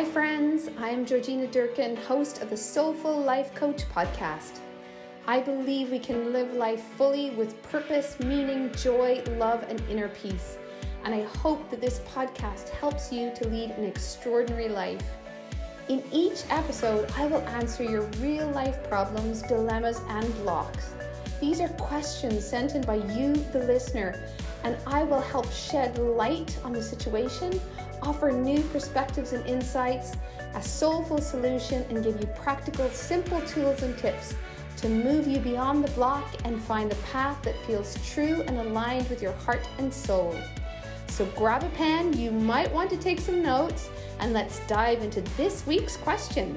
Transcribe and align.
Hi, 0.00 0.06
friends. 0.06 0.70
I'm 0.78 1.04
Georgina 1.04 1.46
Durkin, 1.46 1.94
host 1.94 2.40
of 2.40 2.48
the 2.48 2.56
Soulful 2.56 3.20
Life 3.20 3.54
Coach 3.54 3.82
podcast. 3.94 4.60
I 5.26 5.40
believe 5.40 5.90
we 5.90 5.98
can 5.98 6.32
live 6.32 6.54
life 6.54 6.82
fully 6.96 7.32
with 7.32 7.62
purpose, 7.64 8.18
meaning, 8.18 8.72
joy, 8.72 9.22
love, 9.36 9.62
and 9.68 9.78
inner 9.90 10.08
peace. 10.08 10.56
And 11.04 11.14
I 11.14 11.24
hope 11.24 11.68
that 11.68 11.82
this 11.82 11.98
podcast 12.14 12.70
helps 12.70 13.12
you 13.12 13.30
to 13.34 13.48
lead 13.48 13.72
an 13.72 13.84
extraordinary 13.84 14.70
life. 14.70 15.04
In 15.90 16.02
each 16.10 16.44
episode, 16.48 17.12
I 17.18 17.26
will 17.26 17.46
answer 17.48 17.82
your 17.82 18.04
real 18.22 18.48
life 18.52 18.82
problems, 18.88 19.42
dilemmas, 19.42 20.00
and 20.08 20.34
blocks. 20.36 20.94
These 21.42 21.60
are 21.60 21.68
questions 21.68 22.42
sent 22.42 22.74
in 22.74 22.80
by 22.80 22.96
you, 22.96 23.34
the 23.52 23.64
listener, 23.64 24.18
and 24.64 24.78
I 24.86 25.02
will 25.02 25.20
help 25.20 25.52
shed 25.52 25.98
light 25.98 26.58
on 26.64 26.72
the 26.72 26.82
situation, 26.82 27.60
offer 28.02 28.30
new 28.30 28.62
perspectives 28.64 29.32
and 29.32 29.46
insights, 29.46 30.16
a 30.54 30.62
soulful 30.62 31.18
solution, 31.18 31.84
and 31.90 32.02
give 32.02 32.20
you 32.20 32.26
practical, 32.28 32.88
simple 32.90 33.40
tools 33.42 33.82
and 33.82 33.96
tips 33.98 34.34
to 34.78 34.88
move 34.88 35.26
you 35.26 35.38
beyond 35.38 35.84
the 35.84 35.90
block 35.92 36.26
and 36.44 36.60
find 36.62 36.90
the 36.90 36.96
path 37.12 37.42
that 37.42 37.54
feels 37.66 37.96
true 38.12 38.42
and 38.46 38.56
aligned 38.56 39.08
with 39.10 39.20
your 39.20 39.32
heart 39.32 39.68
and 39.78 39.92
soul. 39.92 40.34
So 41.08 41.26
grab 41.36 41.64
a 41.64 41.68
pen, 41.70 42.12
you 42.18 42.30
might 42.30 42.72
want 42.72 42.88
to 42.90 42.96
take 42.96 43.20
some 43.20 43.42
notes, 43.42 43.90
and 44.20 44.32
let's 44.32 44.60
dive 44.66 45.02
into 45.02 45.20
this 45.36 45.66
week's 45.66 45.96
question. 45.96 46.56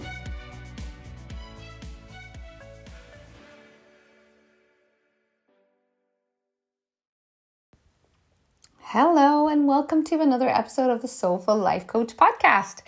Hello, 8.96 9.48
and 9.48 9.66
welcome 9.66 10.04
to 10.04 10.22
another 10.22 10.48
episode 10.48 10.92
of 10.92 11.02
the 11.02 11.08
Soulful 11.08 11.58
Life 11.58 11.88
Coach 11.88 12.16
podcast. 12.16 12.84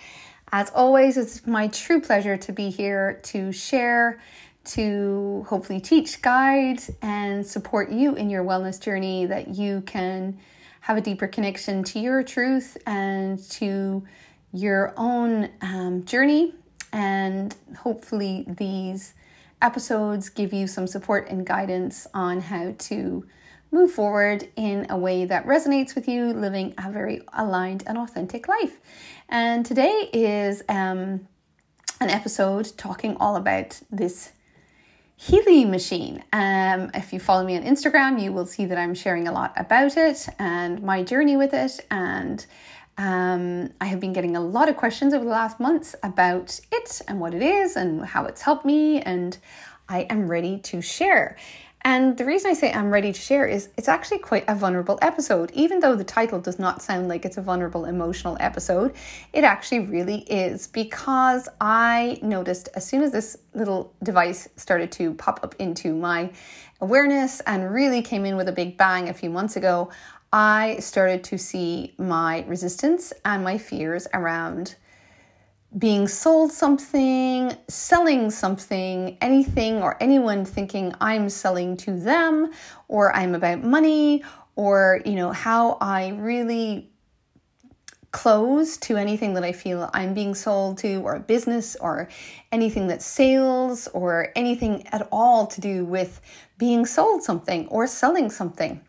As 0.52 0.70
always, 0.70 1.18
it's 1.18 1.48
my 1.48 1.68
true 1.70 2.00
pleasure 2.00 2.38
to 2.38 2.52
be 2.52 2.70
here 2.70 3.20
to 3.24 3.52
share, 3.52 4.22
to 4.66 5.44
hopefully 5.50 5.80
teach, 5.80 6.22
guide, 6.22 6.80
and 7.02 7.44
support 7.44 7.90
you 7.90 8.14
in 8.14 8.30
your 8.30 8.44
wellness 8.44 8.80
journey 8.80 9.26
that 9.26 9.56
you 9.56 9.82
can 9.88 10.38
have 10.82 10.96
a 10.96 11.02
deeper 11.02 11.26
connection 11.26 11.84
to 11.86 11.98
your 11.98 12.22
truth 12.22 12.78
and 12.86 13.40
to 13.50 14.06
your 14.54 14.94
own 14.98 15.50
um, 15.62 16.06
journey. 16.06 16.54
And 16.94 17.56
hopefully, 17.80 18.46
these 18.48 19.16
episodes 19.60 20.30
give 20.30 20.54
you 20.54 20.68
some 20.68 20.86
support 20.86 21.30
and 21.30 21.48
guidance 21.48 22.06
on 22.14 22.42
how 22.42 22.76
to 22.78 23.26
move 23.72 23.92
forward 23.92 24.50
in 24.56 24.88
a 24.90 24.98
way 24.98 25.26
that 25.26 25.46
resonates 25.46 25.96
with 25.96 26.08
you, 26.08 26.34
living 26.34 26.74
a 26.78 26.92
very 26.92 27.22
aligned 27.34 27.84
and 27.88 27.98
authentic 27.98 28.48
life. 28.48 28.80
And 29.30 29.66
today 29.66 30.10
is 30.14 30.64
um, 30.70 31.28
an 32.00 32.10
episode 32.10 32.72
talking 32.78 33.18
all 33.18 33.36
about 33.36 33.80
this 33.92 34.32
Healy 35.18 35.64
machine. 35.64 36.24
Um, 36.34 36.92
if 36.94 37.14
you 37.14 37.22
follow 37.22 37.46
me 37.46 37.56
on 37.56 37.64
Instagram, 37.64 38.22
you 38.22 38.34
will 38.34 38.46
see 38.46 38.66
that 38.66 38.78
I'm 38.78 38.94
sharing 38.94 39.30
a 39.30 39.32
lot 39.32 39.54
about 39.56 39.96
it 39.96 40.28
and 40.38 40.84
my 40.84 41.04
journey 41.04 41.38
with 41.38 41.54
it. 41.54 41.80
And 41.90 42.46
um, 42.98 43.70
I 43.80 43.86
have 43.86 44.02
been 44.02 44.12
getting 44.12 44.36
a 44.36 44.42
lot 44.42 44.68
of 44.68 44.76
questions 44.76 45.14
over 45.14 45.24
the 45.24 45.32
last 45.32 45.60
months 45.60 45.96
about 46.04 46.60
it 46.72 47.02
and 47.08 47.22
what 47.22 47.34
it 47.34 47.42
is 47.42 47.78
and 47.78 48.06
how 48.06 48.26
it's 48.26 48.42
helped 48.42 48.66
me. 48.66 49.00
And 49.02 49.38
I 49.88 50.02
am 50.02 50.28
ready 50.28 50.60
to 50.60 50.82
share. 50.82 51.38
And 51.86 52.18
the 52.18 52.26
reason 52.26 52.50
I 52.50 52.56
say 52.56 52.74
I'm 52.74 52.90
ready 52.90 53.14
to 53.14 53.20
share 53.20 53.46
is 53.46 53.70
it's 53.78 53.88
actually 53.88 54.18
quite 54.18 54.44
a 54.48 54.56
vulnerable 54.56 54.98
episode. 55.04 55.52
Even 55.52 55.80
though 55.80 55.96
the 55.96 56.04
title 56.04 56.40
does 56.40 56.58
not 56.58 56.82
sound 56.82 57.08
like 57.08 57.26
it's 57.26 57.38
a 57.38 57.44
vulnerable 57.44 57.86
emotional 57.86 58.36
episode, 58.40 58.96
it 59.34 59.44
actually 59.44 59.82
really 59.82 60.22
is 60.22 60.66
because 60.66 61.48
I 61.62 62.18
noticed 62.24 62.70
as 62.74 62.88
soon 62.88 63.04
as 63.04 63.12
this 63.12 63.38
little 63.54 63.94
device 64.02 64.50
started 64.56 64.92
to 64.94 65.14
pop 65.14 65.42
up 65.44 65.54
into 65.60 65.94
my 65.94 66.32
awareness 66.82 67.40
and 67.42 67.72
really 67.72 68.02
came 68.02 68.26
in 68.26 68.36
with 68.36 68.50
a 68.50 68.52
big 68.52 68.78
bang 68.78 69.10
a 69.10 69.14
few 69.14 69.30
months 69.30 69.56
ago, 69.56 69.92
I 70.34 70.78
started 70.80 71.24
to 71.26 71.38
see 71.38 71.94
my 72.00 72.44
resistance 72.48 73.14
and 73.24 73.44
my 73.44 73.60
fears 73.60 74.08
around 74.12 74.76
being 75.78 76.08
sold 76.08 76.52
something, 76.52 77.56
selling 77.68 78.32
something, 78.32 79.18
anything 79.20 79.82
or 79.82 80.02
anyone 80.02 80.46
thinking 80.46 80.94
I'm 81.02 81.30
selling 81.30 81.76
to 81.78 82.00
them 82.00 82.52
or 82.88 83.14
I'm 83.16 83.36
about 83.36 83.62
money 83.62 84.24
or, 84.56 85.02
you 85.06 85.16
know, 85.16 85.32
how 85.32 85.78
I 85.82 86.10
really 86.10 86.92
close 88.12 88.78
to 88.78 88.96
anything 88.96 89.34
that 89.34 89.44
I 89.44 89.52
feel 89.52 89.90
I'm 89.94 90.14
being 90.14 90.34
sold 90.34 90.78
to 90.78 91.02
or 91.02 91.16
a 91.16 91.20
business 91.20 91.76
or 91.76 92.08
anything 92.54 92.88
that's 92.88 93.06
sales 93.06 93.90
or 93.90 94.30
anything 94.38 94.88
at 94.88 95.06
all 95.12 95.48
to 95.48 95.60
do 95.60 95.84
with 95.84 96.22
being 96.58 96.86
sold 96.86 97.24
something 97.24 97.68
or 97.68 97.86
selling 97.88 98.30
something. 98.30 98.80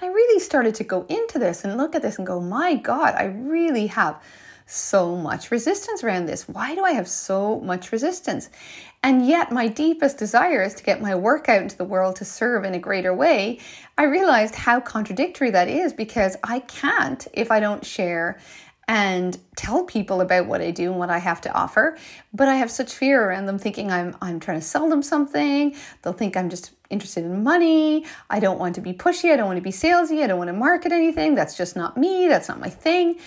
I 0.00 0.06
really 0.06 0.40
started 0.40 0.74
to 0.76 0.84
go 0.84 1.04
into 1.10 1.38
this 1.38 1.64
and 1.64 1.76
look 1.76 1.94
at 1.94 2.00
this 2.00 2.16
and 2.16 2.26
go, 2.26 2.40
my 2.40 2.76
God, 2.76 3.14
I 3.16 3.24
really 3.24 3.88
have 3.88 4.22
so 4.68 5.16
much 5.16 5.50
resistance 5.50 6.04
around 6.04 6.26
this? 6.26 6.48
Why 6.48 6.74
do 6.74 6.84
I 6.84 6.92
have 6.92 7.08
so 7.08 7.60
much 7.60 7.90
resistance? 7.90 8.50
And 9.02 9.26
yet, 9.26 9.52
my 9.52 9.68
deepest 9.68 10.18
desire 10.18 10.62
is 10.62 10.74
to 10.74 10.82
get 10.82 11.00
my 11.00 11.14
work 11.14 11.48
out 11.48 11.62
into 11.62 11.76
the 11.76 11.84
world 11.84 12.16
to 12.16 12.24
serve 12.24 12.64
in 12.64 12.74
a 12.74 12.78
greater 12.78 13.14
way. 13.14 13.60
I 13.96 14.04
realized 14.04 14.54
how 14.54 14.80
contradictory 14.80 15.50
that 15.50 15.68
is 15.68 15.92
because 15.92 16.36
I 16.42 16.60
can't 16.60 17.26
if 17.32 17.50
I 17.50 17.60
don't 17.60 17.84
share 17.84 18.38
and 18.88 19.38
tell 19.54 19.84
people 19.84 20.22
about 20.22 20.46
what 20.46 20.62
I 20.62 20.70
do 20.70 20.90
and 20.90 20.98
what 20.98 21.10
I 21.10 21.18
have 21.18 21.42
to 21.42 21.52
offer. 21.52 21.98
But 22.32 22.48
I 22.48 22.56
have 22.56 22.70
such 22.70 22.94
fear 22.94 23.22
around 23.22 23.46
them 23.46 23.58
thinking 23.58 23.92
I'm 23.92 24.16
I'm 24.22 24.40
trying 24.40 24.58
to 24.58 24.66
sell 24.66 24.88
them 24.88 25.02
something. 25.02 25.76
They'll 26.02 26.14
think 26.14 26.36
I'm 26.36 26.48
just 26.48 26.72
interested 26.88 27.24
in 27.24 27.42
money. 27.44 28.06
I 28.30 28.40
don't 28.40 28.58
want 28.58 28.74
to 28.76 28.80
be 28.80 28.94
pushy. 28.94 29.30
I 29.30 29.36
don't 29.36 29.46
want 29.46 29.58
to 29.58 29.62
be 29.62 29.70
salesy. 29.70 30.24
I 30.24 30.26
don't 30.26 30.38
want 30.38 30.48
to 30.48 30.54
market 30.54 30.90
anything. 30.90 31.34
That's 31.34 31.56
just 31.56 31.76
not 31.76 31.98
me. 31.98 32.28
That's 32.28 32.48
not 32.48 32.60
my 32.60 32.70
thing. 32.70 33.18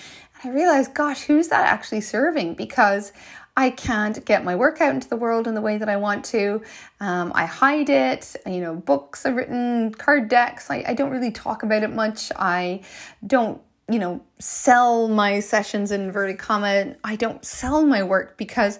I 0.44 0.50
realized, 0.50 0.94
gosh, 0.94 1.22
who's 1.22 1.48
that 1.48 1.66
actually 1.66 2.00
serving? 2.00 2.54
Because 2.54 3.12
I 3.56 3.70
can't 3.70 4.24
get 4.24 4.44
my 4.44 4.56
work 4.56 4.80
out 4.80 4.94
into 4.94 5.08
the 5.08 5.16
world 5.16 5.46
in 5.46 5.54
the 5.54 5.60
way 5.60 5.76
that 5.76 5.88
I 5.88 5.96
want 5.96 6.24
to. 6.26 6.62
Um, 7.00 7.32
I 7.34 7.44
hide 7.44 7.90
it. 7.90 8.34
You 8.46 8.60
know, 8.60 8.74
books 8.74 9.26
are 9.26 9.34
written, 9.34 9.92
card 9.94 10.28
decks. 10.28 10.70
I, 10.70 10.84
I 10.86 10.94
don't 10.94 11.10
really 11.10 11.30
talk 11.30 11.62
about 11.62 11.82
it 11.82 11.92
much. 11.92 12.32
I 12.34 12.80
don't, 13.26 13.60
you 13.88 13.98
know, 13.98 14.22
sell 14.38 15.06
my 15.08 15.40
sessions 15.40 15.92
in 15.92 16.00
inverted 16.02 16.38
comma. 16.38 16.96
I 17.04 17.16
don't 17.16 17.44
sell 17.44 17.84
my 17.84 18.02
work 18.02 18.38
because 18.38 18.78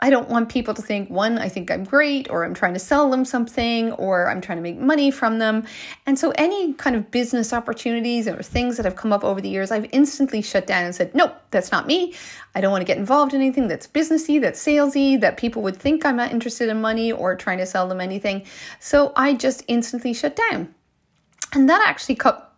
I 0.00 0.10
don't 0.10 0.28
want 0.28 0.48
people 0.48 0.74
to 0.74 0.82
think, 0.82 1.10
one, 1.10 1.38
I 1.38 1.48
think 1.48 1.72
I'm 1.72 1.82
great, 1.82 2.30
or 2.30 2.44
I'm 2.44 2.54
trying 2.54 2.74
to 2.74 2.78
sell 2.78 3.10
them 3.10 3.24
something, 3.24 3.92
or 3.92 4.30
I'm 4.30 4.40
trying 4.40 4.58
to 4.58 4.62
make 4.62 4.78
money 4.78 5.10
from 5.10 5.40
them. 5.40 5.66
And 6.06 6.16
so, 6.16 6.32
any 6.36 6.74
kind 6.74 6.94
of 6.94 7.10
business 7.10 7.52
opportunities 7.52 8.28
or 8.28 8.40
things 8.40 8.76
that 8.76 8.84
have 8.84 8.94
come 8.94 9.12
up 9.12 9.24
over 9.24 9.40
the 9.40 9.48
years, 9.48 9.72
I've 9.72 9.88
instantly 9.90 10.40
shut 10.40 10.68
down 10.68 10.84
and 10.84 10.94
said, 10.94 11.14
nope, 11.16 11.34
that's 11.50 11.72
not 11.72 11.88
me. 11.88 12.14
I 12.54 12.60
don't 12.60 12.70
want 12.70 12.82
to 12.82 12.86
get 12.86 12.96
involved 12.98 13.34
in 13.34 13.40
anything 13.40 13.66
that's 13.66 13.88
businessy, 13.88 14.40
that's 14.40 14.64
salesy, 14.64 15.20
that 15.20 15.36
people 15.36 15.62
would 15.62 15.76
think 15.76 16.06
I'm 16.06 16.16
not 16.16 16.30
interested 16.30 16.68
in 16.68 16.80
money 16.80 17.10
or 17.10 17.34
trying 17.34 17.58
to 17.58 17.66
sell 17.66 17.88
them 17.88 18.00
anything. 18.00 18.46
So, 18.78 19.12
I 19.16 19.34
just 19.34 19.64
instantly 19.66 20.14
shut 20.14 20.36
down. 20.36 20.74
And 21.54 21.68
that 21.68 21.82
actually 21.84 22.14
cut 22.14 22.54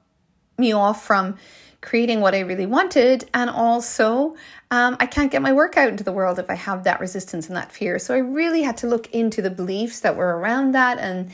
me 0.58 0.72
off 0.72 1.06
from 1.06 1.38
creating 1.80 2.20
what 2.20 2.34
I 2.34 2.40
really 2.40 2.66
wanted. 2.66 3.28
And 3.32 3.48
also, 3.48 4.36
um, 4.70 4.96
I 5.00 5.06
can't 5.06 5.32
get 5.32 5.42
my 5.42 5.52
work 5.52 5.76
out 5.76 5.88
into 5.88 6.04
the 6.04 6.12
world 6.12 6.38
if 6.38 6.50
I 6.50 6.54
have 6.54 6.84
that 6.84 7.00
resistance 7.00 7.48
and 7.48 7.56
that 7.56 7.72
fear. 7.72 7.98
So 7.98 8.14
I 8.14 8.18
really 8.18 8.62
had 8.62 8.76
to 8.78 8.86
look 8.86 9.12
into 9.12 9.42
the 9.42 9.50
beliefs 9.50 10.00
that 10.00 10.16
were 10.16 10.38
around 10.38 10.72
that 10.72 10.98
and 10.98 11.30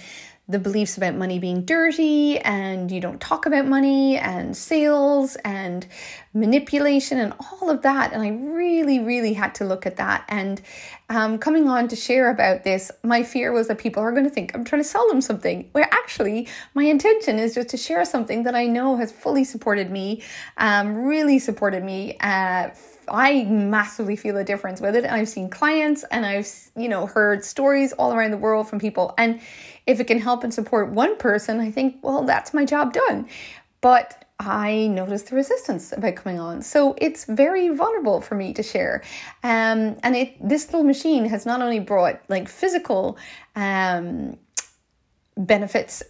the 0.49 0.59
beliefs 0.59 0.97
about 0.97 1.15
money 1.15 1.39
being 1.41 1.65
dirty 1.65 2.39
and 2.39 2.93
you 2.93 3.01
don't 3.01 3.21
talk 3.21 3.47
about 3.47 3.67
money 3.67 4.17
and 4.17 4.57
sales 4.57 5.37
and 5.45 5.87
manipulation 6.37 7.19
and 7.19 7.33
all 7.41 7.71
of 7.71 7.83
that. 7.83 8.13
And 8.13 8.23
I 8.23 8.29
really, 8.29 8.99
really 9.01 9.33
had 9.33 9.55
to 9.57 9.65
look 9.65 9.87
at 9.87 9.97
that. 9.97 10.25
And 10.29 10.61
um, 11.09 11.39
coming 11.39 11.67
on 11.69 11.89
to 11.89 11.97
share 11.97 12.31
about 12.31 12.63
this, 12.63 12.91
my 13.03 13.23
fear 13.23 13.53
was 13.53 13.69
that 13.69 13.79
people 13.79 14.03
are 14.03 14.13
going 14.13 14.25
to 14.25 14.31
think 14.31 14.55
I'm 14.55 14.65
trying 14.65 14.83
to 14.83 14.89
sell 14.89 15.09
them 15.09 15.21
something, 15.21 15.69
where 15.73 15.89
actually 15.91 16.49
my 16.75 16.85
intention 16.85 17.39
is 17.39 17.55
just 17.55 17.71
to 17.71 17.77
share 17.77 18.05
something 18.05 18.43
that 18.43 18.55
I 18.55 18.67
know 18.67 18.97
has 18.97 19.11
fully 19.11 19.45
supported 19.45 19.91
me, 19.91 20.23
um, 20.59 20.95
really 21.05 21.39
supported 21.39 21.83
me. 21.83 22.17
Uh, 22.21 22.69
I 23.09 23.45
massively 23.45 24.17
feel 24.17 24.37
a 24.37 24.45
difference 24.45 24.81
with 24.81 24.97
it. 24.97 25.05
I've 25.05 25.29
seen 25.29 25.49
clients 25.49 26.05
and 26.11 26.27
I've, 26.27 26.49
you 26.77 26.89
know, 26.89 27.07
heard 27.07 27.45
stories 27.45 27.93
all 27.93 28.13
around 28.13 28.33
the 28.33 28.37
world 28.37 28.69
from 28.69 28.79
people. 28.79 29.15
And 29.17 29.41
if 29.87 30.01
it 30.01 30.09
can 30.09 30.19
help 30.19 30.43
and 30.45 30.53
support 30.53 30.91
one 30.91 31.17
person, 31.17 31.61
I 31.61 31.71
think, 31.71 31.99
well, 32.03 32.25
that's 32.25 32.53
my 32.53 32.65
job 32.65 32.93
done. 32.93 33.29
But 33.81 34.26
I 34.39 34.87
noticed 34.89 35.31
the 35.31 35.37
resistance 35.37 35.93
about 35.93 36.17
coming 36.17 36.39
on. 36.39 36.61
So 36.63 36.95
it's 36.99 37.25
very 37.25 37.69
vulnerable 37.71 38.21
for 38.21 38.35
me 38.35 38.53
to 38.55 38.63
share. 38.63 39.03
Um, 39.43 39.97
and 40.03 40.15
it 40.15 40.37
this 40.47 40.67
little 40.67 40.85
machine 40.85 41.25
has 41.27 41.47
not 41.47 41.63
only 41.63 41.81
brought 41.81 42.21
like 42.29 42.49
physical 42.49 43.17
um, 43.55 44.37
benefits 45.37 46.03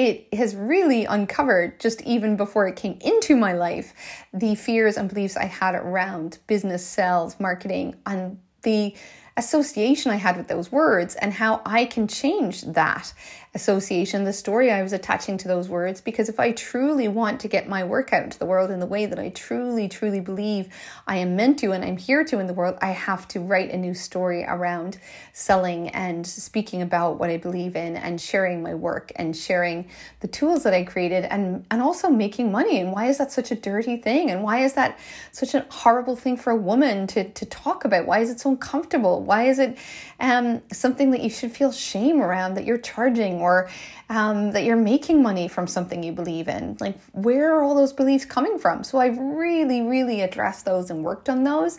it 0.00 0.32
has 0.32 0.56
really 0.56 1.04
uncovered, 1.04 1.78
just 1.78 2.00
even 2.02 2.34
before 2.34 2.66
it 2.66 2.74
came 2.74 2.96
into 3.02 3.36
my 3.36 3.52
life, 3.52 3.92
the 4.32 4.54
fears 4.54 4.96
and 4.96 5.10
beliefs 5.10 5.36
I 5.36 5.44
had 5.44 5.74
around 5.74 6.38
business, 6.46 6.86
sales, 6.86 7.38
marketing, 7.38 7.96
and 8.06 8.38
the 8.62 8.94
association 9.36 10.10
I 10.10 10.16
had 10.16 10.38
with 10.38 10.48
those 10.48 10.72
words 10.72 11.16
and 11.16 11.34
how 11.34 11.60
I 11.66 11.84
can 11.84 12.08
change 12.08 12.62
that 12.62 13.12
association, 13.52 14.22
the 14.22 14.32
story 14.32 14.70
I 14.70 14.80
was 14.82 14.92
attaching 14.92 15.36
to 15.38 15.48
those 15.48 15.68
words. 15.68 16.00
Because 16.00 16.28
if 16.28 16.38
I 16.38 16.52
truly 16.52 17.08
want 17.08 17.40
to 17.40 17.48
get 17.48 17.68
my 17.68 17.82
work 17.82 18.12
out 18.12 18.22
into 18.22 18.38
the 18.38 18.46
world 18.46 18.70
in 18.70 18.78
the 18.78 18.86
way 18.86 19.06
that 19.06 19.18
I 19.18 19.30
truly, 19.30 19.88
truly 19.88 20.20
believe 20.20 20.68
I 21.08 21.16
am 21.16 21.34
meant 21.34 21.58
to 21.60 21.72
and 21.72 21.84
I'm 21.84 21.96
here 21.96 22.22
to 22.24 22.38
in 22.38 22.46
the 22.46 22.54
world, 22.54 22.78
I 22.80 22.90
have 22.90 23.26
to 23.28 23.40
write 23.40 23.70
a 23.70 23.76
new 23.76 23.92
story 23.92 24.44
around 24.44 24.98
selling 25.32 25.88
and 25.88 26.24
speaking 26.24 26.80
about 26.80 27.18
what 27.18 27.28
I 27.28 27.38
believe 27.38 27.74
in 27.74 27.96
and 27.96 28.20
sharing 28.20 28.62
my 28.62 28.74
work 28.74 29.10
and 29.16 29.36
sharing 29.36 29.88
the 30.20 30.28
tools 30.28 30.62
that 30.62 30.72
I 30.72 30.84
created 30.84 31.24
and, 31.24 31.66
and 31.72 31.82
also 31.82 32.08
making 32.08 32.52
money. 32.52 32.78
And 32.78 32.92
why 32.92 33.06
is 33.06 33.18
that 33.18 33.32
such 33.32 33.50
a 33.50 33.56
dirty 33.56 33.96
thing? 33.96 34.30
And 34.30 34.44
why 34.44 34.62
is 34.62 34.74
that 34.74 34.96
such 35.32 35.54
a 35.54 35.66
horrible 35.70 36.14
thing 36.14 36.36
for 36.36 36.50
a 36.50 36.56
woman 36.56 37.08
to, 37.08 37.28
to 37.28 37.46
talk 37.46 37.84
about? 37.84 38.06
Why 38.06 38.20
is 38.20 38.30
it 38.30 38.38
so 38.38 38.50
uncomfortable? 38.50 39.22
Why 39.22 39.48
is 39.48 39.58
it 39.58 39.76
um, 40.20 40.62
something 40.72 41.10
that 41.10 41.22
you 41.22 41.30
should 41.30 41.50
feel 41.50 41.72
shame 41.72 42.20
around 42.20 42.54
that 42.54 42.64
you're 42.64 42.78
charging 42.78 43.39
or 43.40 43.70
um, 44.08 44.52
that 44.52 44.64
you're 44.64 44.76
making 44.76 45.22
money 45.22 45.48
from 45.48 45.66
something 45.66 46.02
you 46.02 46.12
believe 46.12 46.48
in. 46.48 46.76
Like, 46.80 46.98
where 47.12 47.54
are 47.54 47.62
all 47.62 47.74
those 47.74 47.92
beliefs 47.92 48.24
coming 48.24 48.58
from? 48.58 48.84
So, 48.84 48.98
I've 48.98 49.18
really, 49.18 49.82
really 49.82 50.20
addressed 50.20 50.64
those 50.64 50.90
and 50.90 51.04
worked 51.04 51.28
on 51.28 51.44
those, 51.44 51.78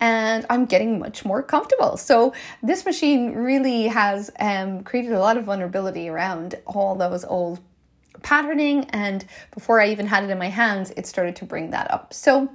and 0.00 0.46
I'm 0.50 0.66
getting 0.66 0.98
much 0.98 1.24
more 1.24 1.42
comfortable. 1.42 1.96
So, 1.96 2.34
this 2.62 2.84
machine 2.84 3.34
really 3.34 3.88
has 3.88 4.30
um, 4.40 4.82
created 4.84 5.12
a 5.12 5.18
lot 5.18 5.36
of 5.36 5.44
vulnerability 5.44 6.08
around 6.08 6.56
all 6.66 6.94
those 6.94 7.24
old 7.24 7.60
patterning. 8.22 8.84
And 8.90 9.24
before 9.52 9.80
I 9.80 9.88
even 9.90 10.06
had 10.06 10.24
it 10.24 10.30
in 10.30 10.38
my 10.38 10.48
hands, 10.48 10.92
it 10.96 11.06
started 11.06 11.36
to 11.36 11.44
bring 11.44 11.70
that 11.70 11.90
up. 11.90 12.14
So, 12.14 12.50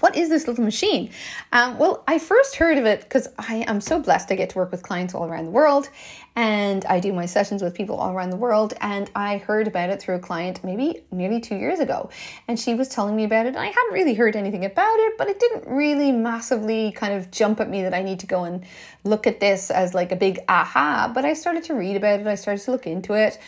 what 0.00 0.16
is 0.16 0.28
this 0.28 0.48
little 0.48 0.64
machine? 0.64 1.10
Um, 1.52 1.78
well, 1.78 2.02
I 2.08 2.18
first 2.18 2.56
heard 2.56 2.78
of 2.78 2.86
it 2.86 3.02
because 3.02 3.28
I 3.38 3.64
am 3.66 3.80
so 3.80 4.00
blessed. 4.00 4.32
I 4.32 4.34
get 4.34 4.50
to 4.50 4.58
work 4.58 4.70
with 4.70 4.82
clients 4.82 5.14
all 5.14 5.26
around 5.26 5.44
the 5.44 5.50
world 5.50 5.88
and 6.36 6.84
I 6.86 7.00
do 7.00 7.12
my 7.12 7.26
sessions 7.26 7.62
with 7.62 7.74
people 7.74 7.96
all 7.96 8.12
around 8.12 8.30
the 8.30 8.36
world. 8.36 8.74
And 8.80 9.10
I 9.14 9.38
heard 9.38 9.66
about 9.66 9.90
it 9.90 10.00
through 10.00 10.16
a 10.16 10.20
client 10.20 10.62
maybe 10.62 11.02
nearly 11.10 11.40
two 11.40 11.56
years 11.56 11.80
ago. 11.80 12.10
And 12.48 12.58
she 12.58 12.74
was 12.74 12.88
telling 12.88 13.16
me 13.16 13.24
about 13.24 13.46
it. 13.46 13.50
And 13.50 13.58
I 13.58 13.66
hadn't 13.66 13.92
really 13.92 14.14
heard 14.14 14.36
anything 14.36 14.64
about 14.64 14.96
it, 15.00 15.18
but 15.18 15.28
it 15.28 15.38
didn't 15.40 15.68
really 15.68 16.12
massively 16.12 16.92
kind 16.92 17.12
of 17.12 17.30
jump 17.30 17.60
at 17.60 17.68
me 17.68 17.82
that 17.82 17.94
I 17.94 18.02
need 18.02 18.20
to 18.20 18.26
go 18.26 18.44
and 18.44 18.64
look 19.04 19.26
at 19.26 19.40
this 19.40 19.70
as 19.70 19.92
like 19.92 20.12
a 20.12 20.16
big 20.16 20.38
aha. 20.48 21.10
But 21.12 21.24
I 21.24 21.34
started 21.34 21.64
to 21.64 21.74
read 21.74 21.96
about 21.96 22.20
it, 22.20 22.26
I 22.26 22.36
started 22.36 22.64
to 22.64 22.70
look 22.70 22.86
into 22.86 23.14
it. 23.14 23.38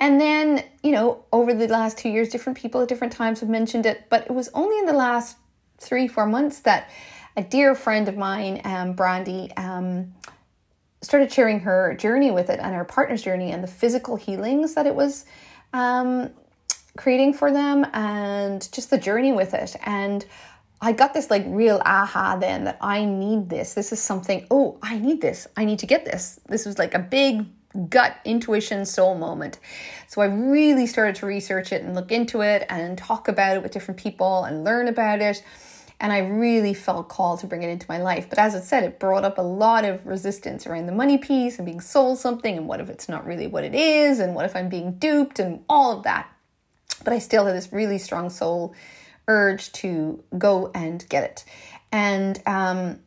And 0.00 0.20
then, 0.20 0.64
you 0.82 0.90
know, 0.90 1.24
over 1.32 1.54
the 1.54 1.68
last 1.68 1.98
two 1.98 2.08
years, 2.08 2.28
different 2.28 2.58
people 2.58 2.82
at 2.82 2.88
different 2.88 3.12
times 3.12 3.40
have 3.40 3.48
mentioned 3.48 3.86
it, 3.86 4.06
but 4.10 4.22
it 4.26 4.32
was 4.32 4.50
only 4.52 4.76
in 4.80 4.86
the 4.86 4.92
last 4.92 5.36
three, 5.84 6.08
four 6.08 6.26
months 6.26 6.60
that 6.60 6.90
a 7.36 7.42
dear 7.42 7.74
friend 7.74 8.08
of 8.08 8.16
mine, 8.16 8.60
um, 8.64 8.92
Brandy, 8.94 9.50
um, 9.56 10.14
started 11.02 11.32
sharing 11.32 11.60
her 11.60 11.94
journey 11.94 12.30
with 12.30 12.48
it 12.48 12.60
and 12.60 12.74
her 12.74 12.84
partner's 12.84 13.22
journey 13.22 13.52
and 13.52 13.62
the 13.62 13.68
physical 13.68 14.16
healings 14.16 14.74
that 14.74 14.86
it 14.86 14.94
was 14.94 15.26
um, 15.72 16.30
creating 16.96 17.34
for 17.34 17.52
them 17.52 17.86
and 17.92 18.70
just 18.72 18.90
the 18.90 18.98
journey 18.98 19.32
with 19.32 19.52
it. 19.54 19.76
And 19.84 20.24
I 20.80 20.92
got 20.92 21.14
this 21.14 21.30
like 21.30 21.44
real 21.46 21.80
aha 21.84 22.36
then 22.36 22.64
that 22.64 22.78
I 22.80 23.04
need 23.04 23.48
this. 23.48 23.74
This 23.74 23.92
is 23.92 24.00
something, 24.00 24.46
oh, 24.50 24.78
I 24.82 24.98
need 24.98 25.20
this. 25.20 25.46
I 25.56 25.64
need 25.64 25.78
to 25.80 25.86
get 25.86 26.04
this. 26.04 26.40
This 26.48 26.66
was 26.66 26.78
like 26.78 26.94
a 26.94 26.98
big 26.98 27.46
gut 27.88 28.16
intuition 28.24 28.86
soul 28.86 29.16
moment. 29.16 29.58
So 30.06 30.22
I 30.22 30.26
really 30.26 30.86
started 30.86 31.16
to 31.16 31.26
research 31.26 31.72
it 31.72 31.82
and 31.82 31.94
look 31.94 32.12
into 32.12 32.42
it 32.42 32.66
and 32.68 32.96
talk 32.96 33.28
about 33.28 33.56
it 33.56 33.62
with 33.62 33.72
different 33.72 33.98
people 33.98 34.44
and 34.44 34.62
learn 34.62 34.88
about 34.88 35.20
it. 35.20 35.42
And 36.04 36.12
I 36.12 36.18
really 36.18 36.74
felt 36.74 37.08
called 37.08 37.40
to 37.40 37.46
bring 37.46 37.62
it 37.62 37.70
into 37.70 37.86
my 37.88 37.96
life. 37.96 38.28
But 38.28 38.38
as 38.38 38.54
I 38.54 38.60
said, 38.60 38.84
it 38.84 39.00
brought 39.00 39.24
up 39.24 39.38
a 39.38 39.42
lot 39.42 39.86
of 39.86 40.06
resistance 40.06 40.66
around 40.66 40.84
the 40.84 40.92
money 40.92 41.16
piece 41.16 41.56
and 41.56 41.64
being 41.64 41.80
sold 41.80 42.18
something. 42.18 42.58
And 42.58 42.68
what 42.68 42.78
if 42.78 42.90
it's 42.90 43.08
not 43.08 43.24
really 43.24 43.46
what 43.46 43.64
it 43.64 43.74
is? 43.74 44.18
And 44.18 44.34
what 44.34 44.44
if 44.44 44.54
I'm 44.54 44.68
being 44.68 44.98
duped 44.98 45.38
and 45.38 45.64
all 45.66 45.96
of 45.96 46.02
that? 46.02 46.30
But 47.04 47.14
I 47.14 47.20
still 47.20 47.46
had 47.46 47.56
this 47.56 47.72
really 47.72 47.96
strong 47.96 48.28
soul 48.28 48.74
urge 49.28 49.72
to 49.72 50.22
go 50.36 50.70
and 50.74 51.08
get 51.08 51.24
it. 51.24 51.44
And 51.90 52.38
um, 52.44 52.98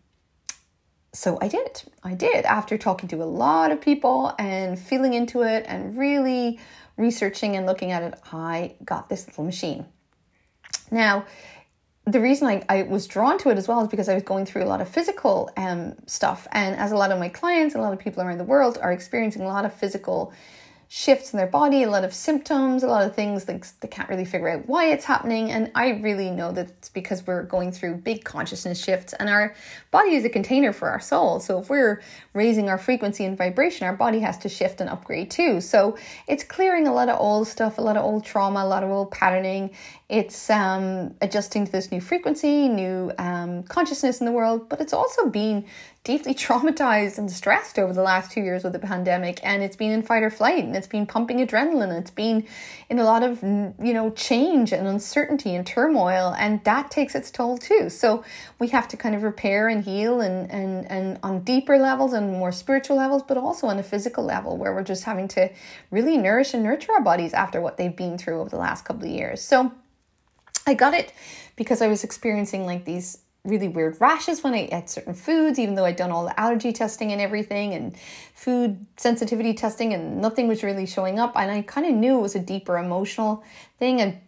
so 1.14 1.38
I 1.40 1.50
did. 1.50 1.84
I 2.02 2.16
did 2.16 2.46
after 2.46 2.80
talking 2.80 3.10
to 3.10 3.22
a 3.22 3.26
lot 3.26 3.72
of 3.72 3.80
people 3.80 4.34
and 4.40 4.80
feeling 4.80 5.14
into 5.14 5.44
it 5.44 5.66
and 5.68 5.96
really 6.00 6.60
researching 6.98 7.56
and 7.56 7.68
looking 7.68 7.92
at 7.92 8.02
it. 8.02 8.16
I 8.34 8.74
got 8.84 9.08
this 9.08 9.28
little 9.28 9.44
machine. 9.44 9.86
Now, 10.90 11.26
the 12.08 12.22
reason 12.22 12.48
I, 12.48 12.64
I 12.70 12.84
was 12.84 13.06
drawn 13.06 13.38
to 13.40 13.50
it 13.50 13.58
as 13.58 13.68
well 13.68 13.82
is 13.82 13.90
because 13.90 14.08
I 14.08 14.14
was 14.14 14.24
going 14.24 14.46
through 14.46 14.64
a 14.64 14.66
lot 14.66 14.80
of 14.80 14.88
physical 14.88 15.52
um, 15.58 15.96
stuff. 16.06 16.48
And 16.54 16.74
as 16.78 16.94
a 16.94 16.96
lot 16.96 17.12
of 17.12 17.20
my 17.20 17.28
clients, 17.28 17.76
a 17.76 17.80
lot 17.80 17.92
of 17.92 18.00
people 18.00 18.24
around 18.24 18.38
the 18.38 18.46
world 18.46 18.80
are 18.82 18.94
experiencing 18.94 19.42
a 19.42 19.48
lot 19.48 19.66
of 19.66 19.74
physical 19.74 20.32
shifts 20.90 21.34
in 21.34 21.38
their 21.38 21.48
body, 21.48 21.84
a 21.84 21.90
lot 21.90 22.06
of 22.06 22.14
symptoms, 22.14 22.82
a 22.82 22.88
lot 22.88 23.06
of 23.06 23.14
things 23.14 23.46
that 23.46 23.74
they 23.82 23.88
can't 23.88 24.08
really 24.08 24.24
figure 24.24 24.48
out 24.48 24.68
why 24.68 24.86
it's 24.86 25.04
happening. 25.04 25.52
And 25.52 25.70
I 25.76 25.90
really 25.90 26.32
know 26.32 26.52
that 26.54 26.70
it's 26.70 26.90
because 26.90 27.28
we're 27.28 27.44
going 27.44 27.74
through 27.74 27.96
big 27.96 28.24
consciousness 28.24 28.82
shifts 28.82 29.14
and 29.14 29.30
our 29.30 29.54
body 29.92 30.16
is 30.16 30.24
a 30.24 30.30
container 30.30 30.72
for 30.72 30.90
our 30.90 31.02
soul. 31.02 31.42
So 31.42 31.60
if 31.60 31.70
we're 31.70 32.02
raising 32.34 32.70
our 32.70 32.78
frequency 32.78 33.26
and 33.26 33.38
vibration, 33.38 33.86
our 33.86 33.96
body 33.96 34.20
has 34.20 34.38
to 34.40 34.50
shift 34.50 34.80
and 34.80 34.90
upgrade 34.90 35.30
too. 35.30 35.60
So 35.60 35.98
it's 36.26 36.44
clearing 36.44 36.88
a 36.88 36.94
lot 36.94 37.10
of 37.10 37.20
old 37.20 37.48
stuff, 37.48 37.78
a 37.78 37.82
lot 37.82 37.98
of 37.98 38.06
old 38.06 38.24
trauma, 38.24 38.64
a 38.64 38.68
lot 38.68 38.84
of 38.84 38.90
old 38.90 39.12
patterning. 39.12 39.72
It's 40.08 40.50
um, 40.50 41.16
adjusting 41.22 41.66
to 41.66 41.72
this 41.72 41.92
new 41.92 42.00
frequency, 42.00 42.70
new 42.70 43.12
um, 43.18 43.64
consciousness 43.64 44.22
in 44.22 44.26
the 44.26 44.32
world, 44.32 44.70
but 44.70 44.80
it's 44.80 44.94
also 44.94 45.28
being 45.28 45.66
deeply 46.08 46.34
traumatized 46.46 47.18
and 47.18 47.30
stressed 47.30 47.78
over 47.78 47.92
the 47.92 48.02
last 48.02 48.32
two 48.32 48.40
years 48.42 48.64
with 48.64 48.72
the 48.72 48.80
pandemic 48.80 49.40
and 49.44 49.62
it's 49.62 49.76
been 49.76 49.92
in 49.92 50.02
fight 50.02 50.24
or 50.24 50.30
flight 50.30 50.64
and 50.64 50.76
it's 50.76 50.88
been 50.88 51.06
pumping 51.06 51.46
adrenaline 51.46 51.92
it's 52.00 52.10
been 52.10 52.48
in 52.90 53.00
a 53.00 53.04
lot 53.04 53.24
of 53.24 53.44
you 53.44 53.94
know 53.94 54.10
change 54.12 54.72
and 54.72 54.88
uncertainty 54.88 55.54
and 55.54 55.68
turmoil 55.68 56.34
and 56.38 56.64
that 56.64 56.90
takes 56.90 57.16
its 57.16 57.30
toll 57.30 57.58
too. 57.58 57.90
So 57.90 58.24
we 58.60 58.70
have 58.70 58.88
to 58.90 58.98
kind 58.98 59.16
of 59.16 59.24
repair 59.24 59.68
and 59.68 59.84
heal 59.84 60.22
and 60.22 60.50
and 60.50 60.90
and 60.90 61.20
on 61.22 61.42
deeper 61.42 61.78
levels 61.78 62.14
and 62.14 62.32
more 62.32 62.52
spiritual 62.52 62.98
levels 62.98 63.24
but 63.24 63.38
also 63.38 63.68
on 63.68 63.78
a 63.78 63.84
physical 63.84 64.24
level 64.24 64.58
where 64.58 64.74
we're 64.74 64.84
just 64.84 65.04
having 65.04 65.28
to 65.30 65.50
really 65.92 66.18
nourish 66.18 66.54
and 66.54 66.64
nurture 66.64 66.94
our 66.94 67.02
bodies 67.02 67.34
after 67.34 67.60
what 67.60 67.78
they've 67.78 67.96
been 67.96 68.18
through 68.18 68.40
over 68.40 68.50
the 68.50 68.58
last 68.58 68.86
couple 68.86 69.04
of 69.04 69.12
years. 69.12 69.42
So 69.42 69.74
I 70.66 70.74
got 70.74 70.94
it 70.94 71.14
because 71.56 71.82
I 71.82 71.88
was 71.88 72.04
experiencing 72.04 72.66
like 72.66 72.86
these 72.86 73.18
really 73.48 73.68
weird 73.68 74.00
rashes 74.00 74.44
when 74.44 74.54
I 74.54 74.70
ate 74.72 74.90
certain 74.90 75.14
foods, 75.14 75.58
even 75.58 75.74
though 75.74 75.86
I'd 75.86 75.96
done 75.96 76.12
all 76.12 76.26
the 76.26 76.40
allergy 76.40 76.72
testing 76.74 77.12
and 77.12 77.22
everything 77.22 77.74
and 77.74 77.98
food 78.36 78.86
sensitivity 78.98 79.54
testing, 79.54 79.94
and 79.94 80.22
nothing 80.22 80.48
was 80.48 80.64
really 80.64 80.86
showing 80.86 81.18
up. 81.18 81.34
And 81.36 81.50
I 81.50 81.62
kind 81.64 81.88
of 81.88 81.94
knew 81.94 82.20
it 82.20 82.22
was 82.22 82.36
a 82.36 82.40
deeper 82.40 82.78
emotional 82.78 83.44
thing. 83.80 84.02
And 84.02 84.20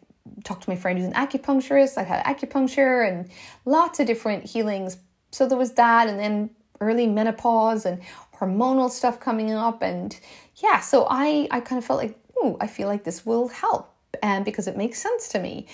talked 0.43 0.63
to 0.63 0.69
my 0.69 0.75
friend 0.75 0.97
who's 0.97 1.07
an 1.07 1.13
acupuncturist. 1.13 1.97
I 1.97 2.03
had 2.03 2.23
acupuncture 2.25 3.07
and 3.07 3.29
lots 3.65 3.99
of 3.99 4.07
different 4.07 4.45
healings. 4.45 4.97
So 5.31 5.47
there 5.47 5.57
was 5.57 5.73
that, 5.73 6.07
and 6.07 6.19
then 6.19 6.49
early 6.81 7.07
menopause 7.07 7.85
and 7.85 8.01
hormonal 8.37 8.89
stuff 8.89 9.19
coming 9.19 9.51
up. 9.51 9.81
And 9.81 10.17
yeah, 10.57 10.79
so 10.79 11.07
I, 11.09 11.47
I 11.51 11.59
kind 11.59 11.77
of 11.77 11.85
felt 11.85 11.99
like, 11.99 12.17
oh, 12.37 12.57
I 12.59 12.67
feel 12.67 12.87
like 12.87 13.03
this 13.03 13.25
will 13.25 13.47
help. 13.49 13.93
And 14.23 14.45
because 14.45 14.67
it 14.67 14.77
makes 14.77 15.01
sense 15.01 15.27
to 15.29 15.39
me. 15.39 15.67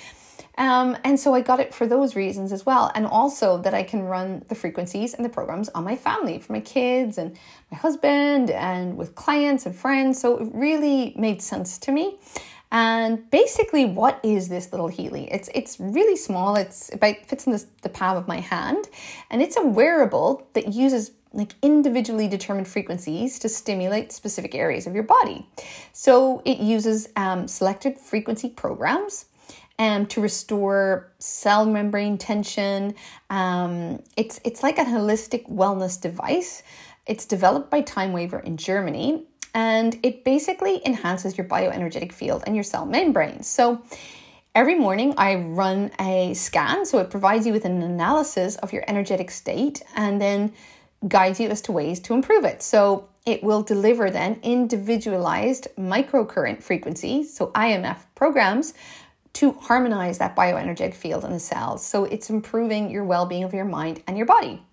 Um, 0.57 0.97
and 1.03 1.19
so 1.19 1.33
I 1.33 1.41
got 1.41 1.59
it 1.59 1.73
for 1.73 1.85
those 1.85 2.15
reasons 2.15 2.51
as 2.51 2.65
well. 2.65 2.91
And 2.95 3.05
also 3.05 3.57
that 3.59 3.73
I 3.73 3.83
can 3.83 4.03
run 4.03 4.43
the 4.47 4.55
frequencies 4.55 5.13
and 5.13 5.25
the 5.25 5.29
programs 5.29 5.69
on 5.69 5.83
my 5.83 5.95
family, 5.95 6.39
for 6.39 6.53
my 6.53 6.61
kids 6.61 7.17
and 7.17 7.37
my 7.71 7.77
husband, 7.77 8.49
and 8.51 8.97
with 8.97 9.15
clients 9.15 9.65
and 9.65 9.75
friends. 9.75 10.19
So 10.19 10.37
it 10.37 10.49
really 10.53 11.13
made 11.17 11.41
sense 11.41 11.77
to 11.79 11.91
me. 11.91 12.17
And 12.71 13.29
basically, 13.29 13.85
what 13.85 14.19
is 14.23 14.49
this 14.49 14.71
little 14.71 14.87
Healy? 14.87 15.31
It's 15.31 15.49
it's 15.53 15.79
really 15.79 16.17
small. 16.17 16.55
It's 16.55 16.91
about 16.93 17.17
fits 17.25 17.45
in 17.45 17.53
the, 17.53 17.63
the 17.83 17.89
palm 17.89 18.17
of 18.17 18.27
my 18.27 18.39
hand, 18.39 18.89
and 19.29 19.41
it's 19.41 19.55
a 19.55 19.65
wearable 19.65 20.47
that 20.53 20.73
uses 20.73 21.11
like 21.31 21.53
individually 21.61 22.27
determined 22.27 22.67
frequencies 22.67 23.37
to 23.39 23.49
stimulate 23.49 24.11
specific 24.11 24.55
areas 24.55 24.87
of 24.87 24.93
your 24.93 25.03
body. 25.03 25.45
So 25.91 26.41
it 26.45 26.59
uses 26.59 27.09
um, 27.15 27.47
selected 27.47 27.99
frequency 27.99 28.49
programs 28.49 29.25
um, 29.79 30.05
to 30.07 30.21
restore 30.21 31.11
cell 31.19 31.65
membrane 31.65 32.17
tension. 32.17 32.95
Um, 33.29 34.01
it's, 34.15 34.39
it's 34.43 34.63
like 34.63 34.77
a 34.77 34.85
holistic 34.85 35.49
wellness 35.49 35.99
device. 35.99 36.63
It's 37.05 37.25
developed 37.25 37.69
by 37.69 37.81
TimeWaver 37.81 38.43
in 38.43 38.57
Germany 38.57 39.25
and 39.55 39.97
it 40.03 40.25
basically 40.25 40.85
enhances 40.85 41.37
your 41.37 41.47
bioenergetic 41.47 42.11
field 42.11 42.43
and 42.45 42.55
your 42.55 42.63
cell 42.63 42.85
membranes. 42.85 43.47
So 43.47 43.81
every 44.53 44.75
morning 44.75 45.13
I 45.17 45.35
run 45.35 45.91
a 45.99 46.33
scan, 46.33 46.85
so 46.85 46.99
it 46.99 47.09
provides 47.09 47.47
you 47.47 47.53
with 47.53 47.63
an 47.63 47.81
analysis 47.81 48.57
of 48.57 48.73
your 48.73 48.83
energetic 48.87 49.31
state 49.31 49.81
and 49.95 50.21
then 50.21 50.51
guides 51.07 51.39
you 51.39 51.47
as 51.49 51.61
to 51.61 51.71
ways 51.71 52.01
to 52.01 52.13
improve 52.13 52.43
it. 52.43 52.61
So 52.61 53.07
it 53.25 53.43
will 53.43 53.63
deliver 53.63 54.09
then 54.11 54.39
individualized 54.43 55.69
microcurrent 55.77 56.61
frequencies, 56.61 57.33
so 57.35 57.47
IMF 57.47 57.97
programs, 58.13 58.73
to 59.35 59.51
harmonize 59.53 60.17
that 60.17 60.35
bioenergetic 60.35 60.93
field 60.93 61.23
in 61.23 61.31
the 61.31 61.39
cells. 61.39 61.85
So 61.85 62.05
it's 62.05 62.29
improving 62.29 62.89
your 62.89 63.03
well 63.03 63.25
being 63.25 63.43
of 63.43 63.53
your 63.53 63.65
mind 63.65 64.01
and 64.07 64.17
your 64.17 64.25
body. 64.25 64.63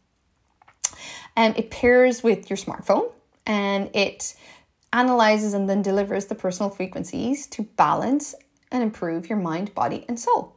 And 1.36 1.56
it 1.56 1.70
pairs 1.70 2.22
with 2.22 2.48
your 2.48 2.56
smartphone 2.56 3.10
and 3.46 3.90
it 3.94 4.34
analyzes 4.92 5.54
and 5.54 5.68
then 5.68 5.82
delivers 5.82 6.26
the 6.26 6.34
personal 6.34 6.70
frequencies 6.70 7.46
to 7.48 7.62
balance 7.62 8.34
and 8.70 8.82
improve 8.82 9.28
your 9.28 9.38
mind, 9.38 9.74
body, 9.74 10.04
and 10.08 10.18
soul. 10.18 10.56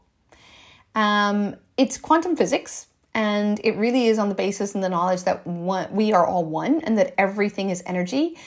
Um, 0.94 1.56
it's 1.78 1.98
quantum 1.98 2.36
physics, 2.36 2.88
and 3.14 3.60
it 3.64 3.76
really 3.76 4.08
is 4.08 4.20
on 4.20 4.30
the 4.30 4.36
basis 4.36 4.76
and 4.76 4.84
the 4.84 4.90
knowledge 4.90 5.24
that 5.24 5.46
one, 5.48 5.92
we 5.94 6.14
are 6.14 6.26
all 6.26 6.46
one 6.46 6.82
and 6.82 6.98
that 6.98 7.14
everything 7.18 7.70
is 7.70 7.84
energy, 7.86 8.38